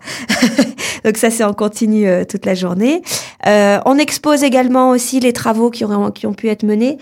Donc 1.05 1.17
ça, 1.17 1.29
c'est 1.29 1.43
en 1.43 1.53
continu 1.53 2.07
euh, 2.07 2.23
toute 2.23 2.45
la 2.45 2.55
journée. 2.55 3.01
Euh, 3.45 3.79
on 3.85 3.97
expose 3.97 4.43
également 4.43 4.89
aussi 4.91 5.19
les 5.19 5.33
travaux 5.33 5.69
qui, 5.69 5.83
auraient, 5.83 6.11
qui 6.13 6.27
ont 6.27 6.33
pu 6.33 6.49
être 6.49 6.63
menés. 6.63 6.97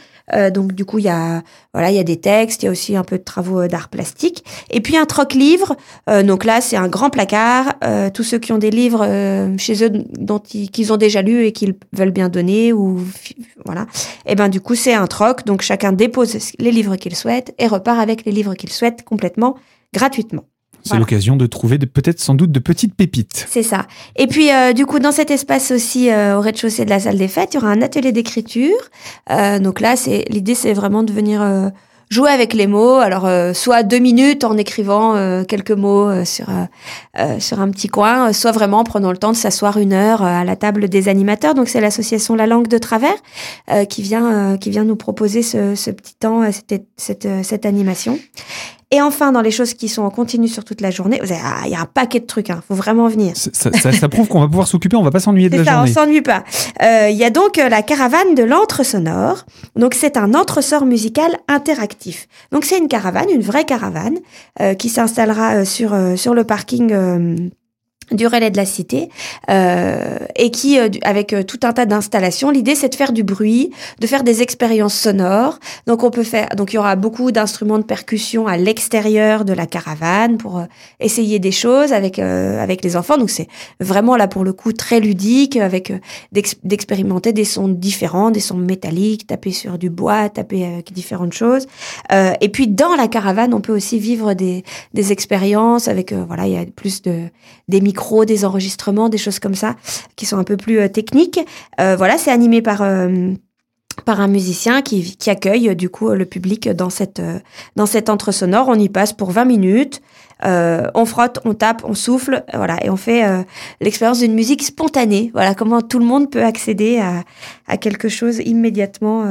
Donc 0.54 0.72
du 0.72 0.86
coup, 0.86 0.98
il 0.98 1.04
y 1.04 1.10
a 1.10 1.42
voilà, 1.74 1.90
il 1.90 1.98
y 1.98 2.00
a 2.00 2.06
des 2.06 2.16
textes, 2.16 2.64
il 2.64 2.68
y 2.68 2.70
a 2.70 2.72
aussi 2.72 2.96
un 2.96 3.04
peu 3.04 3.18
de 3.18 3.24
travaux 3.24 3.68
d'art 3.68 3.90
plastique. 3.90 4.46
Et 4.70 4.80
puis 4.80 4.96
un 4.96 5.06
troc 5.06 5.34
livre 5.34 5.71
livres. 6.08 6.24
donc 6.24 6.46
là, 6.46 6.62
c'est 6.62 6.78
un 6.78 6.88
grand 6.88 7.10
placard. 7.10 7.74
tous 8.14 8.24
ceux 8.24 8.40
qui 8.40 8.52
ont 8.52 8.58
des 8.58 8.72
livres 8.72 9.06
chez 9.58 9.84
eux 9.84 9.92
dont 10.20 10.40
qu'ils 10.40 10.94
ont 10.94 10.98
déjà 10.98 11.22
lu 11.22 11.46
et 11.46 11.52
qu'ils 11.52 11.76
veulent 11.94 12.12
bien 12.12 12.30
donner 12.30 12.74
ou 12.74 13.00
voilà. 13.66 13.84
Et 14.26 14.32
eh 14.34 14.36
ben 14.36 14.50
du 14.50 14.62
coup, 14.62 14.76
c'est 14.76 14.94
un 14.94 15.08
troc. 15.08 15.46
Donc 15.46 15.62
chacun 15.62 15.92
dépose 15.92 16.38
les 16.60 16.72
livres 16.72 16.96
qu'il 16.96 17.16
souhaite 17.16 17.54
et 17.58 17.68
repart 17.68 18.00
avec 18.00 18.26
les 18.26 18.32
livres 18.32 18.56
qu'il 18.56 18.72
souhaite 18.72 19.04
complètement 19.04 19.56
gratuitement. 19.94 20.46
C'est 20.84 20.98
l'occasion 20.98 21.36
de 21.36 21.46
trouver 21.46 21.78
peut-être 21.78 22.20
sans 22.20 22.34
doute 22.34 22.52
de 22.52 22.60
petites 22.60 22.96
pépites. 22.96 23.46
C'est 23.50 23.64
ça. 23.64 23.86
Et 24.16 24.28
puis 24.28 24.52
euh, 24.52 24.74
du 24.74 24.86
coup 24.86 25.00
dans 25.00 25.12
cet 25.12 25.32
espace 25.32 25.72
aussi 25.72 26.10
euh, 26.10 26.38
au 26.38 26.42
rez-de-chaussée 26.42 26.86
de 26.86 26.90
la 26.90 27.00
salle 27.00 27.18
des 27.18 27.28
fêtes, 27.28 27.54
il 27.54 27.58
y 27.58 27.60
aura 27.60 27.70
un 27.70 27.82
atelier 27.82 28.12
d'écriture. 28.12 28.78
Euh, 29.30 29.60
donc 29.60 29.80
là, 29.80 29.96
c'est 29.96 30.26
l'idée, 30.30 30.56
c'est 30.56 30.74
vraiment 30.74 31.04
de 31.04 31.14
venir 31.14 31.72
jouer 32.12 32.30
avec 32.30 32.54
les 32.54 32.68
mots. 32.68 32.98
Alors 32.98 33.28
soit 33.56 33.82
deux 33.82 33.98
minutes 33.98 34.44
en 34.44 34.58
écrivant 34.58 35.44
quelques 35.46 35.72
mots 35.72 36.24
sur 36.26 36.48
sur 37.40 37.60
un 37.60 37.70
petit 37.72 37.88
coin, 37.88 38.34
soit 38.34 38.52
vraiment 38.52 38.80
en 38.80 38.84
prenant 38.84 39.12
le 39.12 39.18
temps 39.18 39.32
de 39.32 39.38
s'asseoir 39.38 39.78
une 39.78 39.94
heure 39.94 40.22
à 40.22 40.44
la 40.44 40.56
table 40.56 40.90
des 40.90 41.08
animateurs. 41.10 41.56
Donc 41.56 41.70
c'est 41.70 41.82
l'association 41.82 42.36
La 42.36 42.46
Langue 42.46 42.68
de 42.68 42.78
Travers 42.78 43.16
qui 43.90 44.02
vient 44.02 44.58
qui 44.58 44.70
vient 44.70 44.84
nous 44.84 44.96
proposer 44.98 45.42
ce, 45.42 45.92
petit 45.92 46.16
temps, 46.16 46.44
cette, 46.98 47.28
cette 47.44 47.66
animation. 47.66 48.20
Et 48.94 49.02
enfin, 49.02 49.32
dans 49.32 49.42
les 49.42 49.52
choses 49.52 49.74
qui 49.74 49.88
sont 49.88 50.02
en 50.02 50.10
continu 50.10 50.50
sur 50.50 50.66
toute 50.66 50.82
la 50.82 50.92
journée, 50.92 51.22
il 51.24 51.30
y 51.72 51.76
a 51.76 51.80
un 51.80 51.86
paquet 51.86 52.20
de 52.20 52.26
trucs, 52.26 52.50
il 52.50 52.52
hein, 52.52 52.62
faut 52.68 52.76
vraiment 52.76 53.08
venir. 53.08 53.34
Ça, 53.36 53.72
ça, 53.72 53.92
ça 53.94 54.10
prouve 54.10 54.28
qu'on 54.28 54.42
va 54.42 54.48
pouvoir 54.48 54.68
s'occuper, 54.68 54.98
on 54.98 55.04
va 55.04 55.12
pas 55.12 55.22
s'ennuyer 55.22 55.50
de 55.50 55.58
la 55.58 55.64
ça, 55.64 55.72
journée. 55.72 55.90
on 55.90 55.94
s'ennuie 55.94 56.22
pas. 56.22 56.44
Euh, 56.84 57.08
il 57.10 57.16
y 57.16 57.24
a 57.24 57.30
donc 57.30 57.58
euh, 57.58 57.70
la 57.70 57.84
caravane 57.84 58.36
de 58.36 58.44
l'antre 58.44 58.84
sonore. 58.84 59.46
Donc 59.78 59.94
c'est 59.94 60.18
un 60.18 60.34
entre-sort 60.34 60.86
musical 60.86 61.38
interactif. 61.48 62.28
Donc 62.52 62.66
c'est 62.66 62.78
une 62.78 62.90
caravane, 62.90 63.30
une 63.30 63.42
vraie 63.42 63.64
caravane, 63.64 64.18
euh, 64.60 64.74
qui 64.74 64.90
s'installera 64.90 65.64
sur, 65.64 65.96
sur 66.18 66.34
le 66.34 66.44
parking 66.44 67.52
du 68.12 68.28
relais 68.28 68.52
de 68.52 68.58
la 68.58 68.66
cité 68.66 69.10
euh, 69.50 70.18
et 70.36 70.52
qui 70.52 70.78
euh, 70.78 70.90
avec 71.04 71.34
euh, 71.34 71.44
tout 71.44 71.60
un 71.64 71.74
tas 71.74 71.86
d'installations 71.86 72.52
l'idée 72.52 72.76
c'est 72.76 72.90
de 72.90 72.96
faire 72.96 73.14
du 73.14 73.24
bruit 73.24 73.72
de 74.00 74.08
faire 74.08 74.24
des 74.24 74.42
expériences 74.42 74.96
sonores. 74.96 75.60
Donc 75.88 76.04
on 76.04 76.12
peut 76.12 76.24
faire 76.24 76.50
donc 76.58 76.74
il 76.74 76.76
y 76.76 76.80
aura 76.80 76.96
beaucoup 76.96 77.32
d'instruments 77.32 77.78
de 77.78 77.84
percussion 77.84 78.48
à 78.48 78.58
l'extérieur 78.58 79.46
de 79.46 79.54
la 79.54 79.66
caravane 79.66 80.38
pour 80.38 80.60
euh, 80.60 80.66
essayer 81.00 81.40
des 81.40 81.52
choses 81.52 81.94
avec 81.94 82.20
avec 82.20 82.84
les 82.84 82.96
enfants. 82.96 83.18
Donc 83.18 83.30
c'est 83.30 83.48
vraiment 83.80 84.16
là 84.18 84.28
pour 84.28 84.44
le 84.44 84.54
coup 84.54 84.74
très 84.74 85.00
ludique 85.00 85.56
avec 85.56 85.94
d'expérimenter 86.32 87.34
des 87.34 87.46
sons 87.46 87.68
différents 87.68 88.32
des 88.32 88.40
sons 88.40 88.58
métalliques 88.58 89.28
taper 89.28 89.52
sur 89.52 89.78
du 89.78 89.90
bois 89.90 90.30
taper 90.30 90.66
avec 90.66 90.92
différentes 90.92 91.34
choses. 91.34 91.68
Et 92.12 92.50
puis 92.50 92.68
dans 92.68 92.96
la 92.96 93.08
caravane 93.08 93.54
on 93.54 93.62
peut 93.62 93.74
aussi 93.74 94.00
vivre 94.00 94.34
des 94.34 94.64
des 94.94 95.12
expériences 95.12 95.88
avec 95.88 96.14
voilà 96.14 96.48
il 96.48 96.54
y 96.54 96.58
a 96.58 96.66
plus 96.66 97.02
de 97.02 97.30
des 97.68 97.82
des 98.26 98.46
enregistrements, 98.46 99.10
des 99.10 99.18
choses 99.18 99.40
comme 99.40 99.56
ça, 99.56 99.76
qui 100.16 100.26
sont 100.26 100.38
un 100.38 100.44
peu 100.44 100.58
plus 100.58 100.80
euh, 100.80 100.88
techniques. 100.88 101.40
Euh, 101.80 101.96
voilà, 101.96 102.18
c'est 102.18 102.32
animé 102.32 102.62
par 102.62 102.82
euh, 102.82 103.34
par 104.06 104.22
un 104.22 104.28
musicien 104.28 104.82
qui, 104.82 105.16
qui 105.18 105.30
accueille 105.30 105.76
du 105.76 105.90
coup 105.90 106.10
le 106.10 106.26
public 106.26 106.70
dans 106.70 106.90
cette 106.90 107.22
dans 107.76 107.86
cet 107.86 108.10
entre 108.10 108.32
sonore. 108.32 108.68
On 108.70 108.80
y 108.80 108.90
passe 108.90 109.14
pour 109.14 109.32
20 109.32 109.46
minutes. 109.46 110.02
On 110.44 111.06
frotte, 111.06 111.40
on 111.46 111.54
tape, 111.54 111.84
on 111.86 111.94
souffle, 111.94 112.44
voilà, 112.54 112.84
et 112.84 112.90
on 112.90 112.96
fait 112.96 113.24
l'expérience 113.80 114.20
d'une 114.20 114.34
musique 114.34 114.64
spontanée. 114.64 115.32
Voilà 115.34 115.56
comment 115.56 115.82
tout 115.82 116.00
le 116.00 116.06
monde 116.06 116.30
peut 116.30 116.44
accéder 116.44 117.00
à, 117.00 117.24
à 117.68 117.78
quelque 117.78 118.10
chose 118.10 118.40
immédiatement 118.44 119.26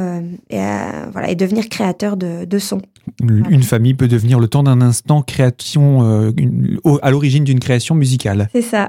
et 0.50 0.60
voilà 1.12 1.30
et 1.30 1.34
devenir 1.34 1.68
créateur 1.68 2.16
de, 2.16 2.44
de 2.44 2.58
son. 2.58 2.80
Une 3.22 3.62
famille 3.62 3.94
peut 3.94 4.08
devenir 4.08 4.38
le 4.40 4.48
temps 4.48 4.62
d'un 4.62 4.80
instant 4.80 5.22
création 5.22 6.02
euh, 6.02 6.32
à 7.02 7.10
l'origine 7.10 7.44
d'une 7.44 7.60
création 7.60 7.94
musicale. 7.94 8.48
C'est 8.52 8.62
ça. 8.62 8.88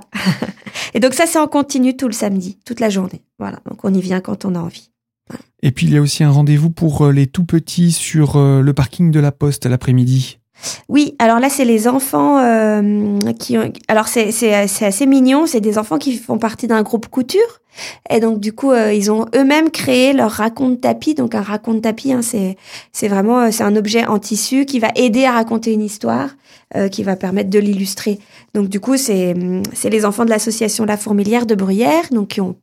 Et 0.94 1.00
donc 1.00 1.14
ça, 1.14 1.26
c'est 1.26 1.40
en 1.40 1.48
continu 1.48 1.96
tout 1.96 2.08
le 2.08 2.14
samedi, 2.14 2.58
toute 2.66 2.80
la 2.80 2.90
journée. 2.90 3.24
Voilà. 3.40 3.60
Donc 3.70 3.84
on 3.84 3.94
y 3.94 4.02
vient 4.02 4.22
quand 4.22 4.46
on 4.46 4.56
a 4.56 4.60
envie. 4.60 4.90
Et 5.64 5.72
puis 5.72 5.88
il 5.88 5.94
y 5.94 5.98
a 5.98 6.02
aussi 6.02 6.24
un 6.24 6.32
rendez-vous 6.32 6.70
pour 6.70 7.06
euh, 7.06 7.12
les 7.12 7.28
tout 7.28 7.46
petits 7.46 7.92
sur 7.92 8.36
euh, 8.36 8.62
le 8.62 8.74
parking 8.74 9.12
de 9.12 9.20
la 9.20 9.32
Poste 9.32 9.66
l'après-midi. 9.66 10.40
Oui, 10.90 11.16
alors 11.20 11.40
là, 11.40 11.50
c'est 11.50 11.66
les 11.66 11.88
enfants 11.88 12.40
euh, 12.40 13.18
qui 13.40 13.58
ont... 13.58 13.72
Alors, 13.88 14.08
c'est 14.08 14.54
assez 14.54 15.06
mignon, 15.06 15.46
c'est 15.46 15.62
des 15.62 15.78
enfants 15.78 15.98
qui 15.98 16.18
font 16.18 16.38
partie 16.38 16.68
d'un 16.68 16.82
groupe 16.84 17.08
couture. 17.08 17.62
Et 18.10 18.20
donc, 18.20 18.40
du 18.40 18.54
coup, 18.54 18.72
euh, 18.72 18.94
ils 18.94 19.12
ont 19.12 19.26
eux-mêmes 19.36 19.72
créé 19.72 20.14
leur 20.14 20.32
raconte 20.32 20.82
tapis. 20.82 21.16
Donc, 21.16 21.36
un 21.36 21.42
raconte 21.42 21.82
tapis, 21.82 22.12
hein, 22.12 22.22
c'est 22.22 23.08
vraiment 23.08 23.40
euh, 23.40 23.52
c'est 23.52 23.64
un 23.64 23.76
objet 23.76 24.06
en 24.06 24.20
tissu 24.20 24.66
qui 24.66 24.80
va 24.80 24.90
aider 24.96 25.26
à 25.26 25.32
raconter 25.32 25.74
une 25.74 25.82
histoire, 25.82 26.30
qui 26.90 27.04
va 27.04 27.18
permettre 27.18 27.50
de 27.50 27.60
l'illustrer. 27.60 28.18
Donc, 28.54 28.70
du 28.70 28.80
coup, 28.80 28.96
c'est 28.96 29.34
les 29.34 30.06
enfants 30.06 30.24
de 30.24 30.30
l'association 30.30 30.86
La 30.86 30.96
Fourmilière 30.96 31.46
de 31.46 31.54
Bruyère, 31.54 32.06
donc 32.12 32.30
qui 32.30 32.42
ont 32.42 32.56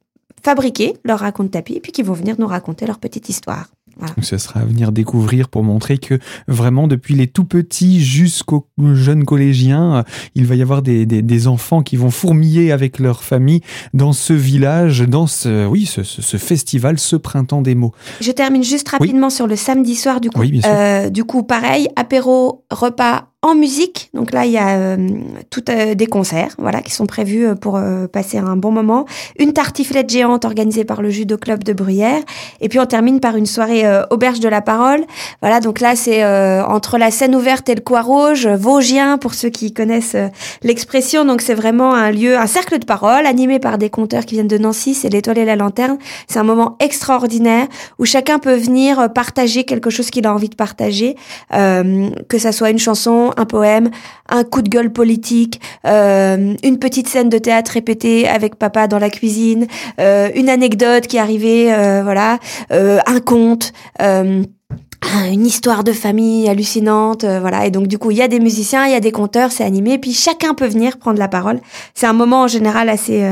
fabriqué 0.42 0.96
leur 1.04 1.18
raconte 1.18 1.50
tapis, 1.50 1.80
puis 1.80 1.92
qui 1.92 2.02
vont 2.02 2.14
venir 2.14 2.36
nous 2.38 2.46
raconter 2.46 2.86
leur 2.86 2.98
petite 2.98 3.28
histoire. 3.28 3.66
Donc 4.00 4.24
ce 4.24 4.38
sera 4.38 4.60
à 4.60 4.64
venir 4.64 4.92
découvrir 4.92 5.48
pour 5.48 5.62
montrer 5.62 5.98
que 5.98 6.18
vraiment 6.46 6.86
depuis 6.86 7.14
les 7.14 7.26
tout 7.26 7.44
petits 7.44 8.00
jusqu'aux 8.04 8.66
jeunes 8.94 9.24
collégiens, 9.24 10.04
il 10.34 10.46
va 10.46 10.54
y 10.54 10.62
avoir 10.62 10.82
des, 10.82 11.06
des, 11.06 11.22
des, 11.22 11.48
enfants 11.48 11.82
qui 11.82 11.96
vont 11.96 12.10
fourmiller 12.10 12.72
avec 12.72 12.98
leur 12.98 13.22
famille 13.22 13.60
dans 13.94 14.12
ce 14.12 14.32
village, 14.32 15.00
dans 15.00 15.26
ce, 15.26 15.66
oui, 15.66 15.86
ce, 15.86 16.02
ce, 16.02 16.36
festival, 16.36 16.98
ce 16.98 17.16
printemps 17.16 17.62
des 17.62 17.74
mots. 17.74 17.92
Je 18.20 18.30
termine 18.32 18.62
juste 18.62 18.88
rapidement 18.88 19.30
sur 19.30 19.46
le 19.46 19.56
samedi 19.56 19.94
soir 19.94 20.20
du 20.20 20.30
coup. 20.30 20.40
Oui, 20.40 20.52
bien 20.52 20.62
sûr. 20.62 20.70
Euh, 20.72 21.10
du 21.10 21.24
coup, 21.24 21.42
pareil, 21.42 21.88
apéro, 21.96 22.64
repas 22.70 23.28
en 23.42 23.54
musique. 23.54 24.10
Donc 24.14 24.32
là, 24.32 24.46
il 24.46 24.50
y 24.50 24.58
a 24.58 24.70
euh, 24.70 24.96
tout, 25.48 25.62
euh, 25.70 25.94
des 25.94 26.08
concerts 26.08 26.56
voilà, 26.58 26.82
qui 26.82 26.90
sont 26.90 27.06
prévus 27.06 27.46
euh, 27.46 27.54
pour 27.54 27.80
passer 28.12 28.36
un 28.38 28.56
bon 28.56 28.72
moment. 28.72 29.04
Une 29.38 29.52
tartiflette 29.52 30.10
géante 30.10 30.44
organisée 30.44 30.84
par 30.84 31.02
le 31.02 31.10
Judo 31.10 31.36
Club 31.36 31.62
de 31.62 31.72
Bruyère. 31.72 32.20
Et 32.60 32.68
puis 32.68 32.80
on 32.80 32.86
termine 32.86 33.20
par 33.20 33.36
une 33.36 33.46
soirée 33.46 33.84
auberge 34.10 34.40
de 34.40 34.48
la 34.48 34.60
parole. 34.60 35.04
Voilà, 35.40 35.60
donc 35.60 35.80
là, 35.80 35.94
c'est 35.94 36.24
entre 36.64 36.98
la 36.98 37.10
scène 37.10 37.34
ouverte 37.36 37.68
et 37.68 37.74
le 37.74 37.80
coin 37.80 38.00
rouge, 38.00 38.46
Vosgien, 38.46 39.18
pour 39.18 39.34
ceux 39.34 39.50
qui 39.50 39.72
connaissent 39.72 40.16
l'expression. 40.62 41.24
Donc 41.24 41.40
c'est 41.40 41.54
vraiment 41.54 41.94
un 41.94 42.10
lieu, 42.10 42.36
un 42.36 42.46
cercle 42.46 42.78
de 42.78 42.84
parole 42.84 43.26
animé 43.26 43.58
par 43.58 43.78
des 43.78 43.90
conteurs 43.90 44.24
qui 44.24 44.34
viennent 44.34 44.48
de 44.48 44.58
Nancy. 44.58 44.94
C'est 44.94 45.08
l'étoile 45.08 45.38
et 45.38 45.44
la 45.44 45.56
lanterne. 45.56 45.98
C'est 46.26 46.38
un 46.38 46.44
moment 46.44 46.76
extraordinaire 46.80 47.66
où 47.98 48.04
chacun 48.04 48.38
peut 48.38 48.56
venir 48.56 49.12
partager 49.12 49.64
quelque 49.64 49.90
chose 49.90 50.10
qu'il 50.10 50.26
a 50.26 50.34
envie 50.34 50.48
de 50.48 50.56
partager, 50.56 51.16
que 51.50 52.38
ça 52.38 52.52
soit 52.52 52.70
une 52.70 52.78
chanson, 52.78 53.27
un 53.36 53.44
poème, 53.44 53.90
un 54.28 54.44
coup 54.44 54.62
de 54.62 54.68
gueule 54.68 54.92
politique, 54.92 55.60
euh, 55.86 56.54
une 56.62 56.78
petite 56.78 57.08
scène 57.08 57.28
de 57.28 57.38
théâtre 57.38 57.72
répétée 57.72 58.28
avec 58.28 58.56
papa 58.56 58.86
dans 58.86 58.98
la 58.98 59.10
cuisine, 59.10 59.66
euh, 60.00 60.30
une 60.34 60.48
anecdote 60.48 61.06
qui 61.06 61.16
est 61.16 61.20
arrivée, 61.20 61.72
euh, 61.72 62.02
voilà, 62.02 62.38
un 62.70 63.20
conte 63.20 63.72
une 65.30 65.46
histoire 65.46 65.84
de 65.84 65.92
famille 65.92 66.48
hallucinante, 66.48 67.24
voilà. 67.24 67.64
Et 67.66 67.70
donc 67.70 67.86
du 67.86 67.98
coup, 67.98 68.10
il 68.10 68.18
y 68.18 68.22
a 68.22 68.28
des 68.28 68.40
musiciens, 68.40 68.84
il 68.84 68.92
y 68.92 68.96
a 68.96 69.00
des 69.00 69.12
conteurs, 69.12 69.52
c'est 69.52 69.64
animé, 69.64 69.96
puis 69.96 70.12
chacun 70.12 70.54
peut 70.54 70.66
venir 70.66 70.98
prendre 70.98 71.18
la 71.18 71.28
parole. 71.28 71.60
C'est 71.94 72.06
un 72.06 72.12
moment 72.12 72.42
en 72.42 72.48
général 72.48 72.88
assez 72.88 73.24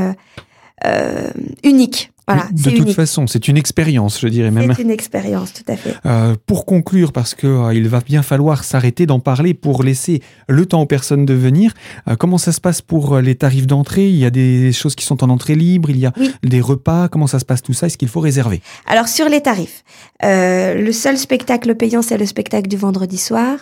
unique. 1.63 2.11
Voilà, 2.29 2.49
de 2.51 2.71
toute 2.71 2.91
façon, 2.91 3.25
c'est 3.25 3.47
une 3.47 3.55
expérience, 3.55 4.19
je 4.19 4.27
dirais 4.27 4.51
même. 4.51 4.73
C'est 4.75 4.81
une 4.81 4.91
expérience, 4.91 5.53
tout 5.53 5.63
à 5.71 5.77
fait. 5.77 5.95
Euh, 6.05 6.35
pour 6.45 6.65
conclure, 6.65 7.13
parce 7.13 7.33
que 7.33 7.47
euh, 7.47 7.73
il 7.73 7.87
va 7.87 8.01
bien 8.01 8.21
falloir 8.21 8.65
s'arrêter 8.65 9.05
d'en 9.05 9.21
parler 9.21 9.53
pour 9.53 9.81
laisser 9.81 10.21
le 10.49 10.65
temps 10.65 10.81
aux 10.81 10.85
personnes 10.85 11.25
de 11.25 11.33
venir. 11.33 11.73
Euh, 12.09 12.17
comment 12.17 12.37
ça 12.37 12.51
se 12.51 12.59
passe 12.59 12.81
pour 12.81 13.15
euh, 13.15 13.21
les 13.21 13.35
tarifs 13.35 13.65
d'entrée? 13.65 14.09
Il 14.09 14.17
y 14.17 14.25
a 14.25 14.29
des 14.29 14.73
choses 14.73 14.93
qui 14.93 15.05
sont 15.05 15.23
en 15.23 15.29
entrée 15.29 15.55
libre, 15.55 15.89
il 15.89 15.99
y 15.99 16.05
a 16.05 16.11
des 16.43 16.59
repas. 16.59 17.07
Comment 17.07 17.27
ça 17.27 17.39
se 17.39 17.45
passe 17.45 17.61
tout 17.61 17.71
ça? 17.71 17.87
Est-ce 17.87 17.97
qu'il 17.97 18.09
faut 18.09 18.19
réserver? 18.19 18.61
Alors 18.87 19.07
sur 19.07 19.29
les 19.29 19.39
tarifs, 19.39 19.85
le 20.21 20.91
seul 20.91 21.17
spectacle 21.17 21.75
payant, 21.75 22.01
c'est 22.01 22.17
le 22.17 22.25
spectacle 22.25 22.67
du 22.67 22.75
vendredi 22.75 23.17
soir. 23.17 23.57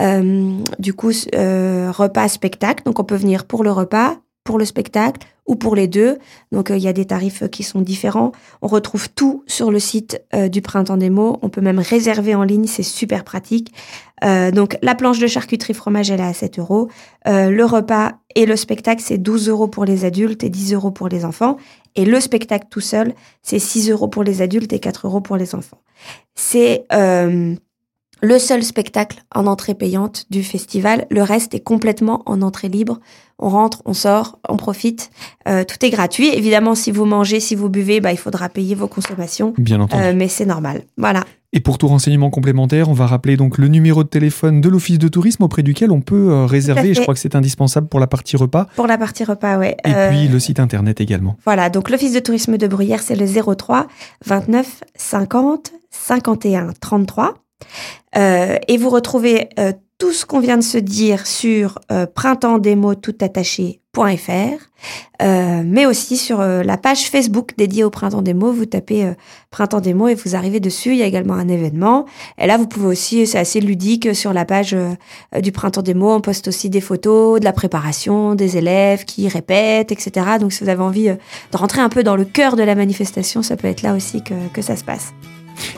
du 0.00 0.92
coup, 0.92 1.12
repas 1.32 2.28
spectacle, 2.28 2.82
donc 2.84 2.98
on 2.98 3.04
peut 3.04 3.16
venir 3.16 3.44
pour 3.44 3.62
le 3.62 3.70
repas, 3.70 4.16
pour 4.48 4.58
le 4.58 4.64
spectacle 4.64 5.26
ou 5.44 5.56
pour 5.56 5.76
les 5.76 5.88
deux. 5.88 6.16
Donc 6.52 6.70
euh, 6.70 6.78
il 6.78 6.82
y 6.82 6.88
a 6.88 6.94
des 6.94 7.04
tarifs 7.04 7.46
qui 7.50 7.62
sont 7.62 7.82
différents. 7.82 8.32
On 8.62 8.66
retrouve 8.66 9.10
tout 9.10 9.44
sur 9.46 9.70
le 9.70 9.78
site 9.78 10.22
euh, 10.34 10.48
du 10.48 10.62
Printemps 10.62 10.96
des 10.96 11.10
mots. 11.10 11.38
On 11.42 11.50
peut 11.50 11.60
même 11.60 11.78
réserver 11.78 12.34
en 12.34 12.44
ligne, 12.44 12.66
c'est 12.66 12.82
super 12.82 13.24
pratique. 13.24 13.74
Euh, 14.24 14.50
donc 14.50 14.78
la 14.80 14.94
planche 14.94 15.18
de 15.18 15.26
charcuterie 15.26 15.74
fromage, 15.74 16.10
elle 16.10 16.20
est 16.20 16.22
à 16.22 16.32
7 16.32 16.60
euros. 16.60 16.88
le 17.26 17.62
repas 17.64 18.12
et 18.34 18.46
le 18.46 18.56
spectacle, 18.56 19.02
c'est 19.04 19.18
12 19.18 19.50
euros 19.50 19.68
pour 19.68 19.84
les 19.84 20.06
adultes 20.06 20.42
et 20.44 20.48
10 20.48 20.72
euros 20.72 20.92
pour 20.92 21.10
les 21.10 21.26
enfants. 21.26 21.58
Et 21.94 22.06
le 22.06 22.18
spectacle 22.18 22.68
tout 22.70 22.80
seul, 22.80 23.12
c'est 23.42 23.58
6 23.58 23.90
euros 23.90 24.08
pour 24.08 24.24
les 24.24 24.40
adultes 24.40 24.72
et 24.72 24.78
4 24.78 25.08
euros 25.08 25.20
pour 25.20 25.36
les 25.36 25.54
enfants. 25.54 25.82
C'est 26.34 26.86
le 28.20 28.38
seul 28.38 28.62
spectacle 28.62 29.22
en 29.34 29.46
entrée 29.46 29.74
payante 29.74 30.26
du 30.30 30.42
festival. 30.42 31.06
Le 31.10 31.22
reste 31.22 31.54
est 31.54 31.60
complètement 31.60 32.22
en 32.26 32.42
entrée 32.42 32.68
libre. 32.68 33.00
On 33.38 33.48
rentre, 33.48 33.82
on 33.84 33.94
sort, 33.94 34.40
on 34.48 34.56
profite. 34.56 35.10
Euh, 35.48 35.62
tout 35.64 35.84
est 35.84 35.90
gratuit. 35.90 36.28
Évidemment, 36.28 36.74
si 36.74 36.90
vous 36.90 37.04
mangez, 37.04 37.38
si 37.38 37.54
vous 37.54 37.68
buvez, 37.68 38.00
bah, 38.00 38.12
il 38.12 38.18
faudra 38.18 38.48
payer 38.48 38.74
vos 38.74 38.88
consommations. 38.88 39.54
Bien 39.58 39.80
entendu. 39.80 40.02
Euh, 40.02 40.12
mais 40.14 40.26
c'est 40.26 40.46
normal. 40.46 40.82
Voilà. 40.96 41.24
Et 41.52 41.60
pour 41.60 41.78
tout 41.78 41.86
renseignement 41.86 42.28
complémentaire, 42.28 42.90
on 42.90 42.92
va 42.92 43.06
rappeler 43.06 43.36
donc 43.36 43.56
le 43.56 43.68
numéro 43.68 44.02
de 44.02 44.08
téléphone 44.08 44.60
de 44.60 44.68
l'Office 44.68 44.98
de 44.98 45.08
tourisme 45.08 45.44
auprès 45.44 45.62
duquel 45.62 45.92
on 45.92 46.00
peut 46.00 46.30
euh, 46.30 46.44
réserver. 46.44 46.92
Je 46.92 47.00
crois 47.00 47.14
que 47.14 47.20
c'est 47.20 47.36
indispensable 47.36 47.88
pour 47.88 48.00
la 48.00 48.06
partie 48.06 48.36
repas. 48.36 48.66
Pour 48.74 48.86
la 48.86 48.98
partie 48.98 49.24
repas, 49.24 49.56
oui. 49.58 49.68
Et 49.84 49.92
puis 50.10 50.28
le 50.28 50.38
site 50.40 50.60
internet 50.60 51.00
également. 51.00 51.36
Voilà, 51.44 51.70
donc 51.70 51.88
l'Office 51.88 52.12
de 52.12 52.20
tourisme 52.20 52.58
de 52.58 52.66
Bruyères, 52.66 53.00
c'est 53.00 53.16
le 53.16 53.26
03 53.26 53.86
29 54.26 54.82
50 54.96 55.72
51 55.90 56.72
33. 56.80 57.34
Et 58.14 58.76
vous 58.78 58.90
retrouvez 58.90 59.48
tout 59.98 60.12
ce 60.12 60.24
qu'on 60.24 60.38
vient 60.38 60.56
de 60.56 60.62
se 60.62 60.78
dire 60.78 61.26
sur 61.26 61.80
euh, 61.90 62.06
euh, 65.20 65.62
mais 65.64 65.86
aussi 65.86 66.16
sur 66.16 66.40
euh, 66.40 66.62
la 66.62 66.76
page 66.76 67.10
Facebook 67.10 67.54
dédiée 67.58 67.82
au 67.82 67.90
printemps 67.90 68.22
démo. 68.22 68.52
Vous 68.52 68.66
tapez 68.66 69.04
euh, 69.04 69.14
printemps 69.50 69.80
démo 69.80 70.06
et 70.06 70.14
vous 70.14 70.36
arrivez 70.36 70.60
dessus. 70.60 70.90
Il 70.90 70.98
y 70.98 71.02
a 71.02 71.06
également 71.06 71.34
un 71.34 71.48
événement. 71.48 72.06
Et 72.38 72.46
là, 72.46 72.58
vous 72.58 72.68
pouvez 72.68 72.86
aussi, 72.86 73.26
c'est 73.26 73.38
assez 73.38 73.60
ludique, 73.60 74.14
sur 74.14 74.32
la 74.32 74.44
page 74.44 74.76
du 75.42 75.50
printemps 75.50 75.82
démo, 75.82 76.12
on 76.12 76.20
poste 76.20 76.46
aussi 76.46 76.70
des 76.70 76.80
photos 76.80 77.40
de 77.40 77.44
la 77.44 77.52
préparation, 77.52 78.36
des 78.36 78.56
élèves 78.56 79.04
qui 79.04 79.28
répètent, 79.28 79.90
etc. 79.90 80.26
Donc 80.38 80.52
si 80.52 80.62
vous 80.62 80.70
avez 80.70 80.82
envie 80.82 81.08
de 81.08 81.56
rentrer 81.56 81.80
un 81.80 81.88
peu 81.88 82.04
dans 82.04 82.16
le 82.16 82.24
cœur 82.24 82.54
de 82.54 82.62
la 82.62 82.76
manifestation, 82.76 83.42
ça 83.42 83.56
peut 83.56 83.68
être 83.68 83.82
là 83.82 83.94
aussi 83.94 84.22
que 84.22 84.62
ça 84.62 84.76
se 84.76 84.84
passe. 84.84 85.12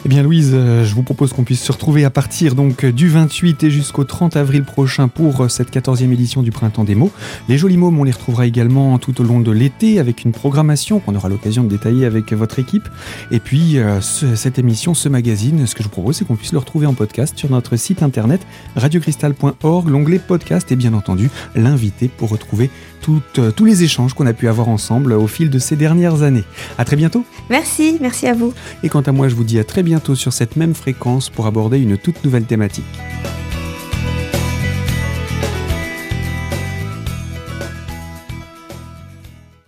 Eh 0.05 0.09
bien 0.09 0.23
Louise, 0.23 0.51
euh, 0.55 0.85
je 0.85 0.95
vous 0.95 1.03
propose 1.03 1.33
qu'on 1.33 1.45
puisse 1.45 1.63
se 1.63 1.73
retrouver 1.73 2.05
à 2.05 2.11
partir 2.11 2.55
donc 2.55 2.85
du 2.85 3.09
28 3.09 3.65
et 3.65 3.71
jusqu'au 3.71 4.05
30 4.05 4.37
avril 4.37 4.65
prochain 4.65 5.09
pour 5.09 5.43
euh, 5.43 5.49
cette 5.49 5.73
14e 5.73 6.13
édition 6.13 6.43
du 6.43 6.51
Printemps 6.51 6.85
des 6.85 6.95
mots. 6.95 7.11
Les 7.49 7.59
jolis 7.59 7.77
mots, 7.77 7.93
on 7.97 8.05
les 8.05 8.13
retrouvera 8.13 8.47
également 8.47 8.99
tout 8.99 9.21
au 9.21 9.25
long 9.25 9.41
de 9.41 9.51
l'été 9.51 9.99
avec 9.99 10.25
une 10.25 10.33
programmation 10.33 11.01
qu'on 11.01 11.15
aura 11.15 11.29
l'occasion 11.29 11.65
de 11.65 11.69
détailler 11.69 12.07
avec 12.07 12.33
votre 12.33 12.59
équipe. 12.59 12.89
Et 13.31 13.41
puis 13.41 13.79
euh, 13.79 14.01
cette 14.01 14.59
émission, 14.59 14.95
ce 14.95 15.09
magazine, 15.09 15.67
ce 15.67 15.75
que 15.75 15.83
je 15.83 15.89
vous 15.89 15.93
propose, 15.93 16.17
c'est 16.17 16.25
qu'on 16.25 16.37
puisse 16.37 16.53
le 16.53 16.59
retrouver 16.59 16.87
en 16.87 16.95
podcast 16.95 17.39
sur 17.39 17.51
notre 17.51 17.77
site 17.77 18.03
internet 18.03 18.41
radiocristal.org, 18.77 19.89
l'onglet 19.89 20.19
podcast 20.19 20.71
et 20.73 20.77
bien 20.77 20.95
entendu 20.95 21.31
l'invité 21.55 22.09
pour 22.09 22.31
retrouver 22.31 22.71
tous 23.01 23.65
les 23.65 23.83
échanges 23.83 24.15
qu'on 24.15 24.27
a 24.27 24.33
pu 24.33 24.49
avoir 24.49 24.69
ensemble 24.69 25.13
au 25.13 25.27
fil 25.27 25.51
de 25.51 25.59
ces 25.59 25.77
dernières 25.77 26.23
années. 26.23 26.45
À 26.79 26.85
très 26.85 26.97
bientôt. 26.97 27.25
Merci, 27.49 27.99
merci 28.01 28.27
à 28.27 28.35
vous. 28.35 28.53
Et 28.83 28.89
quant 28.89 29.01
à 29.01 29.13
moi, 29.13 29.29
je 29.29 29.35
vous 29.35 29.45
dis 29.45 29.59
à 29.59 29.65
très 29.71 29.85
bientôt 29.85 30.17
sur 30.17 30.33
cette 30.33 30.57
même 30.57 30.75
fréquence 30.75 31.31
pour 31.31 31.47
aborder 31.47 31.79
une 31.79 31.97
toute 31.97 32.25
nouvelle 32.25 32.45
thématique. 32.45 32.85